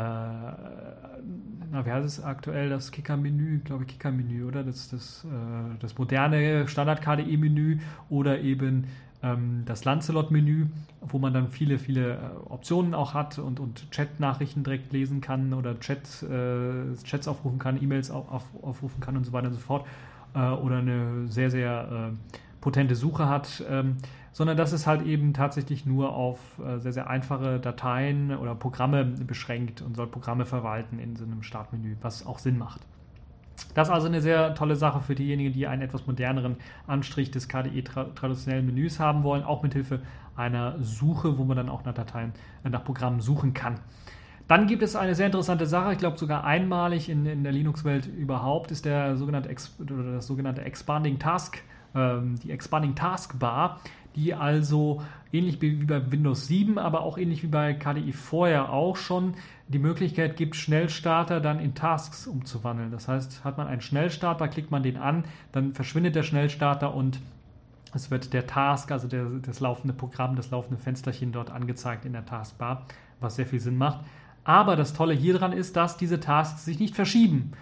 [1.70, 4.64] na, wie heißt es aktuell, das Kicker-Menü, glaube ich, Kicker-Menü, oder?
[4.64, 7.78] Das, das, äh, das moderne Standard-KDE-Menü
[8.08, 8.86] oder eben
[9.64, 10.66] das Lancelot-Menü,
[11.00, 12.18] wo man dann viele, viele äh,
[12.48, 17.80] Optionen auch hat und, und Chat-Nachrichten direkt lesen kann oder Chat, äh, Chats aufrufen kann,
[17.80, 19.86] E-Mails auf, auf, aufrufen kann und so weiter und so fort.
[20.34, 23.64] Äh, oder eine sehr, sehr äh, potente Suche hat.
[23.70, 23.96] Ähm,
[24.32, 29.04] sondern dass es halt eben tatsächlich nur auf äh, sehr, sehr einfache Dateien oder Programme
[29.04, 32.80] beschränkt und soll Programme verwalten in so einem Startmenü, was auch Sinn macht.
[33.74, 36.56] Das ist also eine sehr tolle Sache für diejenigen, die einen etwas moderneren
[36.86, 40.00] Anstrich des KDE-traditionellen Menüs haben wollen, auch mit Hilfe
[40.36, 42.32] einer Suche, wo man dann auch nach Dateien,
[42.64, 43.80] äh, nach Programmen suchen kann.
[44.48, 48.06] Dann gibt es eine sehr interessante Sache, ich glaube sogar einmalig in, in der Linux-Welt
[48.06, 51.62] überhaupt, ist der sogenannte, das sogenannte Expanding Task,
[51.94, 53.80] ähm, die Expanding Task Bar,
[54.16, 55.02] die also
[55.32, 59.34] ähnlich wie bei Windows 7, aber auch ähnlich wie bei KDE vorher auch schon
[59.68, 62.90] die Möglichkeit gibt, Schnellstarter dann in Tasks umzuwandeln.
[62.90, 67.20] Das heißt, hat man einen Schnellstarter, klickt man den an, dann verschwindet der Schnellstarter und
[67.94, 72.12] es wird der Task, also der, das laufende Programm, das laufende Fensterchen dort angezeigt in
[72.12, 72.86] der Taskbar,
[73.20, 74.00] was sehr viel Sinn macht.
[74.44, 77.52] Aber das Tolle hier dran ist, dass diese Tasks sich nicht verschieben,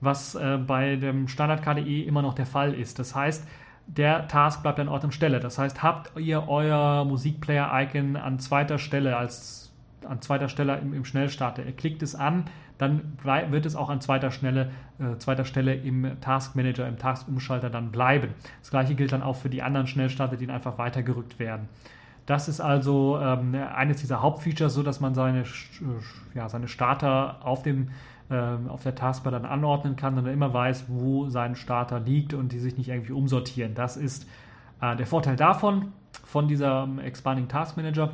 [0.00, 2.98] was äh, bei dem Standard KDE immer noch der Fall ist.
[2.98, 3.46] Das heißt,
[3.86, 5.40] der Task bleibt an Ort und Stelle.
[5.40, 9.72] Das heißt, habt ihr euer Musikplayer-Icon an zweiter Stelle als
[10.08, 11.64] an zweiter Stelle im, im Schnellstarter.
[11.64, 12.44] Ihr klickt es an,
[12.78, 17.68] dann wird es auch an zweiter Stelle, äh, zweiter Stelle im Task Manager, im Task-Umschalter
[17.68, 18.30] dann bleiben.
[18.60, 21.68] Das gleiche gilt dann auch für die anderen Schnellstarter, die einfach weitergerückt werden.
[22.26, 25.44] Das ist also ähm, eines dieser Hauptfeatures, so dass man seine,
[26.34, 27.90] ja, seine Starter auf, dem,
[28.68, 32.58] auf der Taskbar dann anordnen kann dann immer weiß, wo sein Starter liegt und die
[32.58, 33.74] sich nicht irgendwie umsortieren.
[33.74, 34.26] Das ist
[34.80, 35.92] äh, der Vorteil davon,
[36.24, 38.12] von diesem ähm, Expanding Task Manager.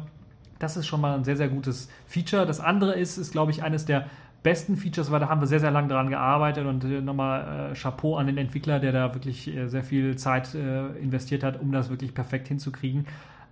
[0.58, 2.46] Das ist schon mal ein sehr, sehr gutes Feature.
[2.46, 4.06] Das andere ist, ist glaube ich, eines der
[4.42, 7.74] besten Features, weil da haben wir sehr, sehr lange daran gearbeitet und äh, nochmal äh,
[7.74, 11.72] Chapeau an den Entwickler, der da wirklich äh, sehr viel Zeit äh, investiert hat, um
[11.72, 13.06] das wirklich perfekt hinzukriegen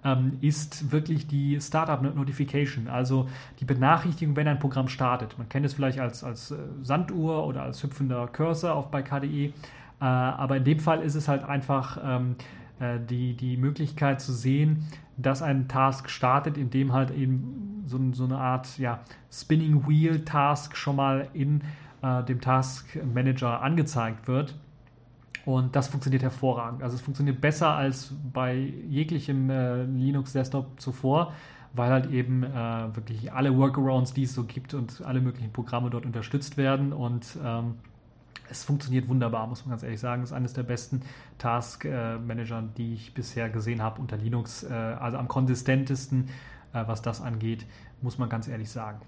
[0.05, 3.29] ähm, ist wirklich die Startup Notification, also
[3.61, 5.37] die Benachrichtigung, wenn ein Programm startet.
[5.39, 9.47] Man kennt es vielleicht als, als äh, Sanduhr oder als hüpfender Cursor auf bei KDE,
[9.47, 9.53] äh,
[10.01, 12.37] aber in dem Fall ist es halt einfach ähm,
[12.81, 14.87] äh, die, die Möglichkeit zu sehen,
[15.17, 19.01] dass ein Task startet, indem halt eben so, so eine Art ja,
[19.31, 21.63] Spinning Wheel Task schon mal in
[22.03, 24.55] äh, dem Task Manager angezeigt wird.
[25.45, 26.83] Und das funktioniert hervorragend.
[26.83, 28.55] Also es funktioniert besser als bei
[28.89, 31.33] jeglichem äh, Linux-Desktop zuvor,
[31.75, 35.91] weil halt eben äh, wirklich alle Workarounds, die es so gibt und alle möglichen Programme
[35.91, 36.93] dort unterstützt werden.
[36.93, 37.75] Und ähm,
[38.49, 40.23] es funktioniert wunderbar, muss man ganz ehrlich sagen.
[40.23, 41.03] Es ist eines der besten
[41.39, 44.63] Task-Manager, äh, die ich bisher gesehen habe unter Linux.
[44.63, 46.31] Äh, also am konsistentesten,
[46.73, 47.67] äh, was das angeht,
[48.01, 49.01] muss man ganz ehrlich sagen.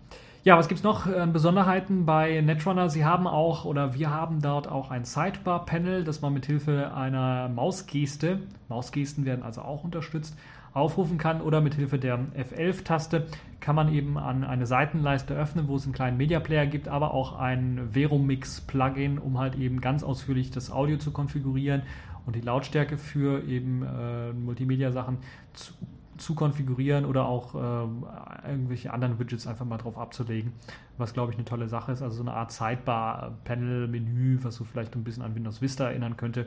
[0.47, 2.88] Ja, was gibt es noch an Besonderheiten bei Netrunner?
[2.88, 7.49] Sie haben auch oder wir haben dort auch ein Sidebar-Panel, das man mit Hilfe einer
[7.49, 8.38] Mausgeste,
[8.68, 10.38] Mausgesten werden also auch unterstützt,
[10.72, 13.26] aufrufen kann oder mit Hilfe der F11-Taste
[13.59, 17.12] kann man eben an eine Seitenleiste öffnen, wo es einen kleinen Media Player gibt, aber
[17.12, 21.82] auch ein Veromix-Plugin, um halt eben ganz ausführlich das Audio zu konfigurieren
[22.24, 25.18] und die Lautstärke für eben äh, Multimedia-Sachen
[25.55, 25.72] zu
[26.18, 30.52] zu konfigurieren oder auch äh, irgendwelche anderen Widgets einfach mal drauf abzulegen,
[30.98, 32.02] was glaube ich eine tolle Sache ist.
[32.02, 36.46] Also so eine Art Sidebar-Panel-Menü, was so vielleicht ein bisschen an Windows Vista erinnern könnte,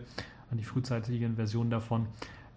[0.52, 2.08] an die frühzeitigen Versionen davon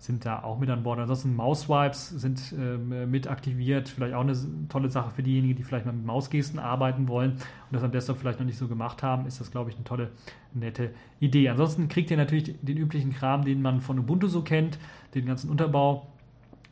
[0.03, 0.99] sind da auch mit an Bord.
[0.99, 3.89] Ansonsten Mauswipes sind äh, mit aktiviert.
[3.89, 4.37] Vielleicht auch eine
[4.69, 7.41] tolle Sache für diejenigen, die vielleicht mal mit Mausgesten arbeiten wollen und
[7.71, 10.11] das am Desktop vielleicht noch nicht so gemacht haben, ist das, glaube ich, eine tolle,
[10.55, 10.91] nette
[11.21, 11.49] Idee.
[11.49, 14.77] Ansonsten kriegt ihr natürlich den üblichen Kram, den man von Ubuntu so kennt,
[15.15, 16.12] den ganzen Unterbau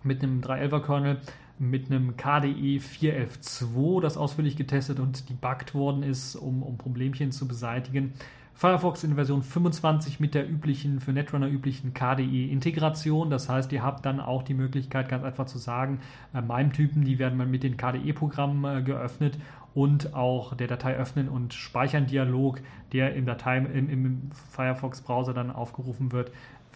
[0.03, 1.19] mit einem 3.11er Kernel,
[1.59, 7.47] mit einem KDE 4.11.2, das ausführlich getestet und debuggt worden ist, um, um Problemchen zu
[7.47, 8.15] beseitigen.
[8.61, 13.31] Firefox in Version 25 mit der üblichen, für Netrunner üblichen KDE-Integration.
[13.31, 16.01] Das heißt, ihr habt dann auch die Möglichkeit, ganz einfach zu sagen,
[16.35, 19.39] äh, MIME-Typen, die werden mit den KDE-Programmen äh, geöffnet
[19.73, 22.61] und auch der Datei öffnen und speichern Dialog,
[22.93, 26.31] der im Datei im, im Firefox-Browser dann aufgerufen wird,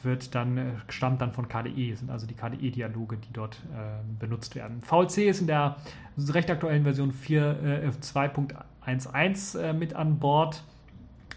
[0.04, 4.54] wird dann, äh, stammt dann von KDE, sind also die KDE-Dialoge, die dort äh, benutzt
[4.54, 4.82] werden.
[4.82, 5.76] VLC ist in der
[6.16, 10.62] recht aktuellen Version 2.11 äh, äh, mit an Bord.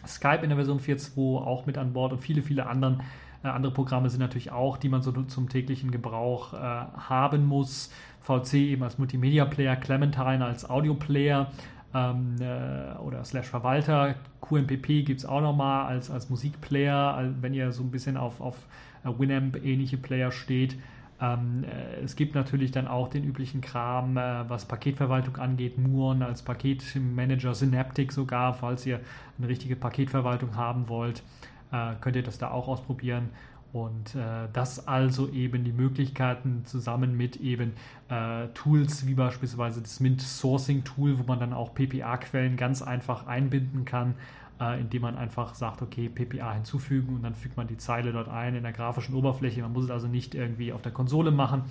[0.05, 3.01] Skype in der Version 4.2 auch mit an Bord und viele, viele anderen,
[3.43, 7.91] äh, andere Programme sind natürlich auch, die man so zum täglichen Gebrauch äh, haben muss.
[8.22, 11.51] VLC eben als Multimedia-Player, Clementine als Audio-Player
[11.93, 14.15] ähm, äh, oder slash Verwalter.
[14.41, 18.55] QMPP gibt es auch nochmal als, als Musikplayer, wenn ihr so ein bisschen auf, auf
[19.03, 20.77] äh, Winamp-ähnliche Player steht.
[21.19, 26.21] Ähm, äh, es gibt natürlich dann auch den üblichen Kram, äh, was Paketverwaltung angeht, Muon
[26.21, 28.99] als Paketmanager, Synaptic sogar, falls ihr
[29.38, 31.23] eine richtige Paketverwaltung haben wollt,
[31.71, 33.29] äh, könnt ihr das da auch ausprobieren.
[33.78, 37.73] Und äh, das also eben die Möglichkeiten zusammen mit eben
[38.09, 43.28] äh, Tools wie beispielsweise das Mint Sourcing Tool, wo man dann auch PPA-Quellen ganz einfach
[43.28, 44.15] einbinden kann,
[44.59, 48.30] äh, indem man einfach sagt, okay, PPA hinzufügen und dann fügt man die Zeile dort
[48.30, 49.61] ein in der grafischen Oberfläche.
[49.61, 51.61] Man muss es also nicht irgendwie auf der Konsole machen,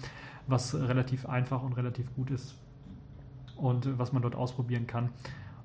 [0.46, 2.54] was relativ einfach und relativ gut ist
[3.57, 5.09] und was man dort ausprobieren kann.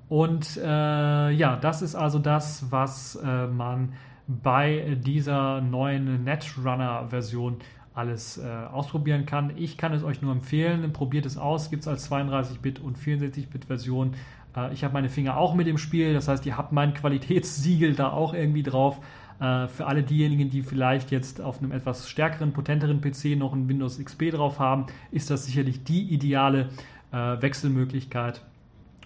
[0.08, 3.92] Und äh, ja, das ist also das, was äh, man
[4.26, 7.56] bei dieser neuen Netrunner-Version
[7.94, 9.52] alles äh, ausprobieren kann.
[9.56, 14.14] Ich kann es euch nur empfehlen, probiert es aus, gibt es als 32-Bit und 64-Bit-Version.
[14.56, 17.94] Äh, ich habe meine Finger auch mit dem Spiel, das heißt, ihr habt mein Qualitätssiegel
[17.94, 19.00] da auch irgendwie drauf.
[19.40, 23.68] Äh, für alle diejenigen, die vielleicht jetzt auf einem etwas stärkeren, potenteren PC noch ein
[23.68, 26.68] Windows XP drauf haben, ist das sicherlich die ideale
[27.10, 28.42] äh, Wechselmöglichkeit,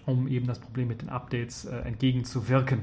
[0.05, 2.81] um eben das Problem mit den Updates äh, entgegenzuwirken.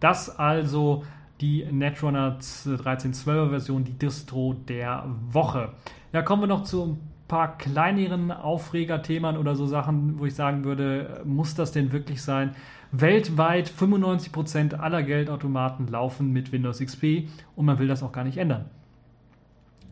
[0.00, 1.04] Das also
[1.42, 5.70] die Netrunner 13.12er Version, die Distro der Woche.
[6.12, 10.64] Ja, kommen wir noch zu ein paar kleineren Aufregerthemen oder so Sachen, wo ich sagen
[10.64, 12.54] würde, muss das denn wirklich sein?
[12.92, 18.38] Weltweit 95% aller Geldautomaten laufen mit Windows XP und man will das auch gar nicht
[18.38, 18.66] ändern.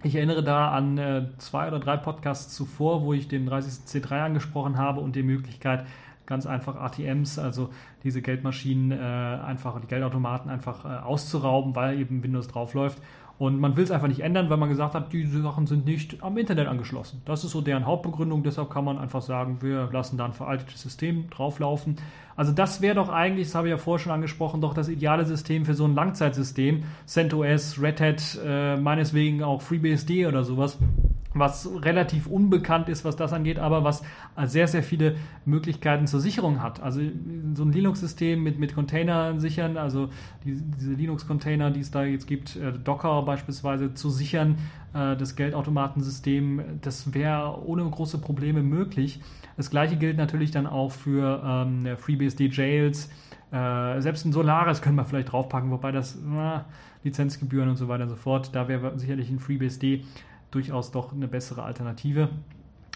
[0.03, 4.79] Ich erinnere da an äh, zwei oder drei Podcasts zuvor, wo ich den 30C3 angesprochen
[4.79, 5.85] habe und die Möglichkeit,
[6.31, 7.69] ganz einfach ATMs, also
[8.03, 13.03] diese Geldmaschinen, äh, einfach die Geldautomaten einfach äh, auszurauben, weil eben Windows draufläuft.
[13.37, 16.23] Und man will es einfach nicht ändern, weil man gesagt hat, diese Sachen sind nicht
[16.23, 17.23] am Internet angeschlossen.
[17.25, 18.43] Das ist so deren Hauptbegründung.
[18.43, 21.97] Deshalb kann man einfach sagen, wir lassen da ein veraltetes System drauflaufen.
[22.37, 25.25] Also das wäre doch eigentlich, das habe ich ja vorher schon angesprochen, doch das ideale
[25.25, 26.85] System für so ein Langzeitsystem.
[27.07, 30.77] CentOS, Red Hat, äh, meineswegen auch FreeBSD oder sowas
[31.33, 34.03] was relativ unbekannt ist, was das angeht, aber was
[34.45, 36.83] sehr, sehr viele Möglichkeiten zur Sicherung hat.
[36.83, 37.01] Also
[37.55, 40.09] so ein Linux-System mit, mit Containern sichern, also
[40.45, 44.59] die, diese Linux-Container, die es da jetzt gibt, äh, Docker beispielsweise zu sichern,
[44.93, 49.21] äh, das Geldautomatensystem, das wäre ohne große Probleme möglich.
[49.57, 53.09] Das gleiche gilt natürlich dann auch für ähm, FreeBSD-Jails.
[53.53, 56.65] Äh, selbst ein Solaris können wir vielleicht draufpacken, wobei das na,
[57.05, 60.05] Lizenzgebühren und so weiter und so fort, da wäre sicherlich ein FreeBSD
[60.51, 62.29] durchaus doch eine bessere Alternative.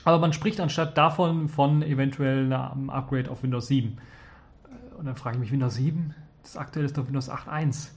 [0.05, 3.96] Aber man spricht anstatt davon von eventuell einem Upgrade auf Windows 7.
[3.96, 6.14] Äh, und dann frage ich mich, Windows 7?
[6.42, 7.90] Das aktuelle ist doch Windows 8.1.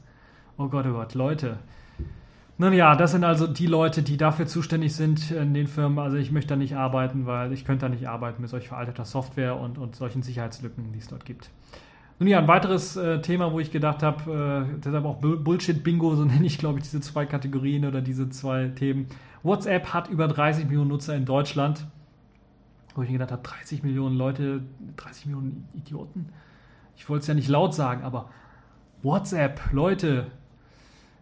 [0.57, 1.57] Oh Gott, oh Gott, Leute.
[2.59, 5.99] Nun ja, das sind also die Leute, die dafür zuständig sind in den Firmen.
[5.99, 9.05] Also ich möchte da nicht arbeiten, weil ich könnte da nicht arbeiten mit solch veralteter
[9.05, 11.51] Software und, und solchen Sicherheitslücken, die es dort gibt.
[12.19, 16.25] Nun ja, ein weiteres äh, Thema, wo ich gedacht habe, äh, deshalb auch Bullshit-Bingo, so
[16.25, 19.07] nenne ich, glaube ich, diese zwei Kategorien oder diese zwei Themen.
[19.43, 21.85] WhatsApp hat über 30 Millionen Nutzer in Deutschland.
[22.95, 24.61] Wo ich mir gedacht habe, 30 Millionen Leute,
[24.95, 26.29] 30 Millionen Idioten.
[26.95, 28.29] Ich wollte es ja nicht laut sagen, aber
[29.03, 30.25] WhatsApp, Leute,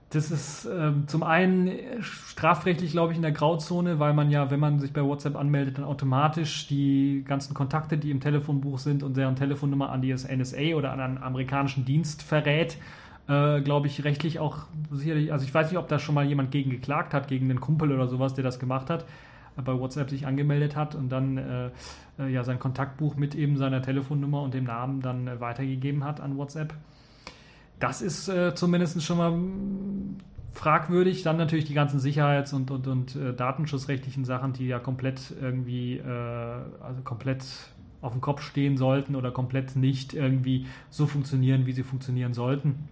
[0.09, 4.59] das ist ähm, zum einen strafrechtlich, glaube ich, in der Grauzone, weil man ja, wenn
[4.59, 9.17] man sich bei WhatsApp anmeldet, dann automatisch die ganzen Kontakte, die im Telefonbuch sind und
[9.17, 12.77] deren Telefonnummer an die NSA oder an einen amerikanischen Dienst verrät.
[13.27, 16.51] Äh, glaube ich, rechtlich auch sicherlich, also ich weiß nicht, ob da schon mal jemand
[16.51, 19.05] gegen geklagt hat, gegen einen Kumpel oder sowas, der das gemacht hat,
[19.57, 21.69] äh, bei WhatsApp sich angemeldet hat und dann äh,
[22.19, 26.21] äh, ja sein Kontaktbuch mit eben seiner Telefonnummer und dem Namen dann äh, weitergegeben hat
[26.21, 26.75] an WhatsApp.
[27.79, 29.37] Das ist äh, zumindest schon mal
[30.53, 31.23] fragwürdig.
[31.23, 35.97] Dann natürlich die ganzen Sicherheits- und, und, und äh, datenschutzrechtlichen Sachen, die ja komplett irgendwie,
[35.97, 36.01] äh,
[36.81, 37.43] also komplett
[38.01, 42.87] auf dem Kopf stehen sollten oder komplett nicht irgendwie so funktionieren, wie sie funktionieren sollten.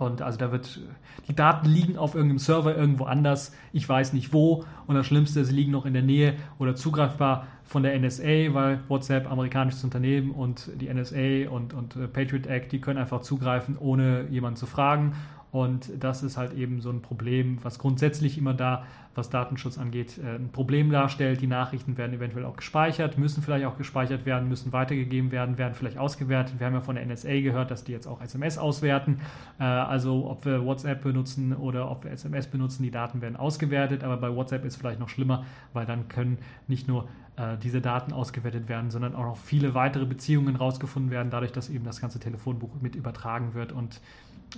[0.00, 0.80] Und also da wird,
[1.28, 4.64] die Daten liegen auf irgendeinem Server irgendwo anders, ich weiß nicht wo.
[4.86, 8.80] Und das Schlimmste, sie liegen noch in der Nähe oder zugreifbar von der NSA, weil
[8.88, 13.76] WhatsApp amerikanisches Unternehmen und die NSA und, und äh, Patriot Act, die können einfach zugreifen,
[13.78, 15.12] ohne jemanden zu fragen.
[15.52, 18.84] Und das ist halt eben so ein Problem, was grundsätzlich immer da,
[19.16, 21.40] was Datenschutz angeht, äh, ein Problem darstellt.
[21.40, 25.74] Die Nachrichten werden eventuell auch gespeichert, müssen vielleicht auch gespeichert werden, müssen weitergegeben werden, werden
[25.74, 26.54] vielleicht ausgewertet.
[26.58, 29.20] Wir haben ja von der NSA gehört, dass die jetzt auch SMS auswerten.
[29.58, 34.04] Äh, also ob wir WhatsApp benutzen oder ob wir SMS benutzen, die Daten werden ausgewertet.
[34.04, 36.38] Aber bei WhatsApp ist vielleicht noch schlimmer, weil dann können
[36.68, 41.30] nicht nur äh, diese Daten ausgewertet werden, sondern auch noch viele weitere Beziehungen rausgefunden werden,
[41.30, 44.00] dadurch, dass eben das ganze Telefonbuch mit übertragen wird und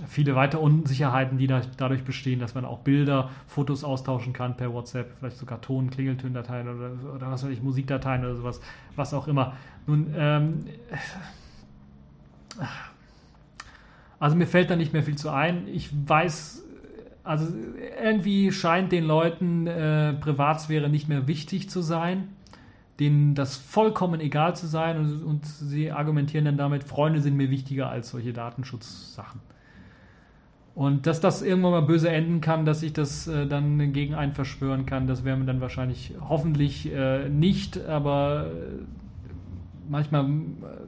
[0.08, 4.72] viele weitere Unsicherheiten, die da, dadurch bestehen, dass man auch Bilder, Fotos austauschen kann per
[4.72, 8.60] WhatsApp, vielleicht sogar Ton, Klingeltöndateien oder, oder was weiß ich, Musikdateien oder sowas,
[8.96, 9.54] was auch immer.
[9.86, 10.64] Nun, ähm,
[14.18, 15.68] also mir fällt da nicht mehr viel zu ein.
[15.68, 16.64] Ich weiß,
[17.24, 17.52] also
[18.02, 22.28] irgendwie scheint den Leuten äh, Privatsphäre nicht mehr wichtig zu sein,
[22.98, 27.50] denen das vollkommen egal zu sein und, und sie argumentieren dann damit, Freunde sind mir
[27.50, 29.40] wichtiger als solche Datenschutzsachen.
[30.74, 34.32] Und dass das irgendwann mal böse enden kann, dass ich das äh, dann gegen einen
[34.32, 38.84] verschwören kann, das wäre mir dann wahrscheinlich hoffentlich äh, nicht, aber äh,
[39.88, 40.30] manchmal äh,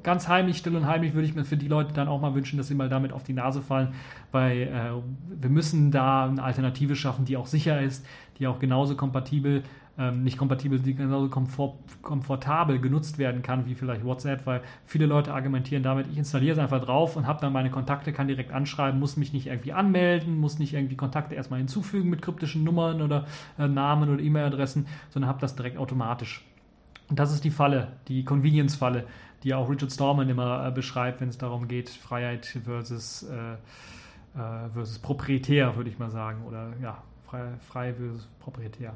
[0.02, 2.56] ganz heimlich, still und heimlich würde ich mir für die Leute dann auch mal wünschen,
[2.56, 3.88] dass sie mal damit auf die Nase fallen,
[4.32, 8.06] weil äh, wir müssen da eine Alternative schaffen, die auch sicher ist,
[8.38, 9.62] die auch genauso kompatibel
[9.98, 15.06] ähm, nicht kompatibel, die genauso komfort, komfortabel genutzt werden kann wie vielleicht WhatsApp, weil viele
[15.06, 18.52] Leute argumentieren damit, ich installiere es einfach drauf und habe dann meine Kontakte, kann direkt
[18.52, 23.02] anschreiben, muss mich nicht irgendwie anmelden, muss nicht irgendwie Kontakte erstmal hinzufügen mit kryptischen Nummern
[23.02, 23.26] oder
[23.58, 26.44] äh, Namen oder E-Mail-Adressen, sondern habe das direkt automatisch.
[27.08, 29.04] Und das ist die Falle, die Convenience-Falle,
[29.44, 34.70] die auch Richard Stallman immer äh, beschreibt, wenn es darum geht, Freiheit versus, äh, äh,
[34.72, 38.94] versus proprietär, würde ich mal sagen, oder ja, frei, frei versus proprietär.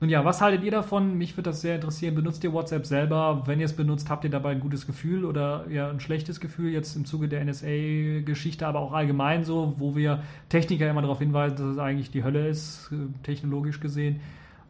[0.00, 1.18] Nun ja, was haltet ihr davon?
[1.18, 2.14] Mich würde das sehr interessieren.
[2.14, 3.42] Benutzt ihr WhatsApp selber?
[3.44, 6.72] Wenn ihr es benutzt, habt ihr dabei ein gutes Gefühl oder eher ein schlechtes Gefühl
[6.72, 11.56] jetzt im Zuge der NSA-Geschichte, aber auch allgemein so, wo wir Techniker immer darauf hinweisen,
[11.58, 12.90] dass es eigentlich die Hölle ist,
[13.24, 14.20] technologisch gesehen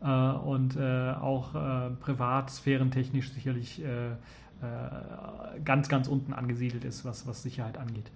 [0.02, 7.28] äh, und äh, auch äh, privatsphärentechnisch sicherlich äh, äh, ganz, ganz unten angesiedelt ist, was,
[7.28, 8.10] was Sicherheit angeht.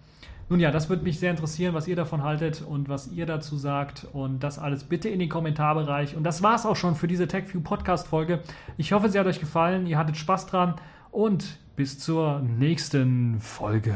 [0.48, 3.56] Nun ja, das würde mich sehr interessieren, was ihr davon haltet und was ihr dazu
[3.56, 4.06] sagt.
[4.12, 6.16] Und das alles bitte in den Kommentarbereich.
[6.16, 8.40] Und das war es auch schon für diese TechView Podcast-Folge.
[8.76, 10.74] Ich hoffe, sie hat euch gefallen, ihr hattet Spaß dran
[11.10, 13.94] und bis zur nächsten Folge.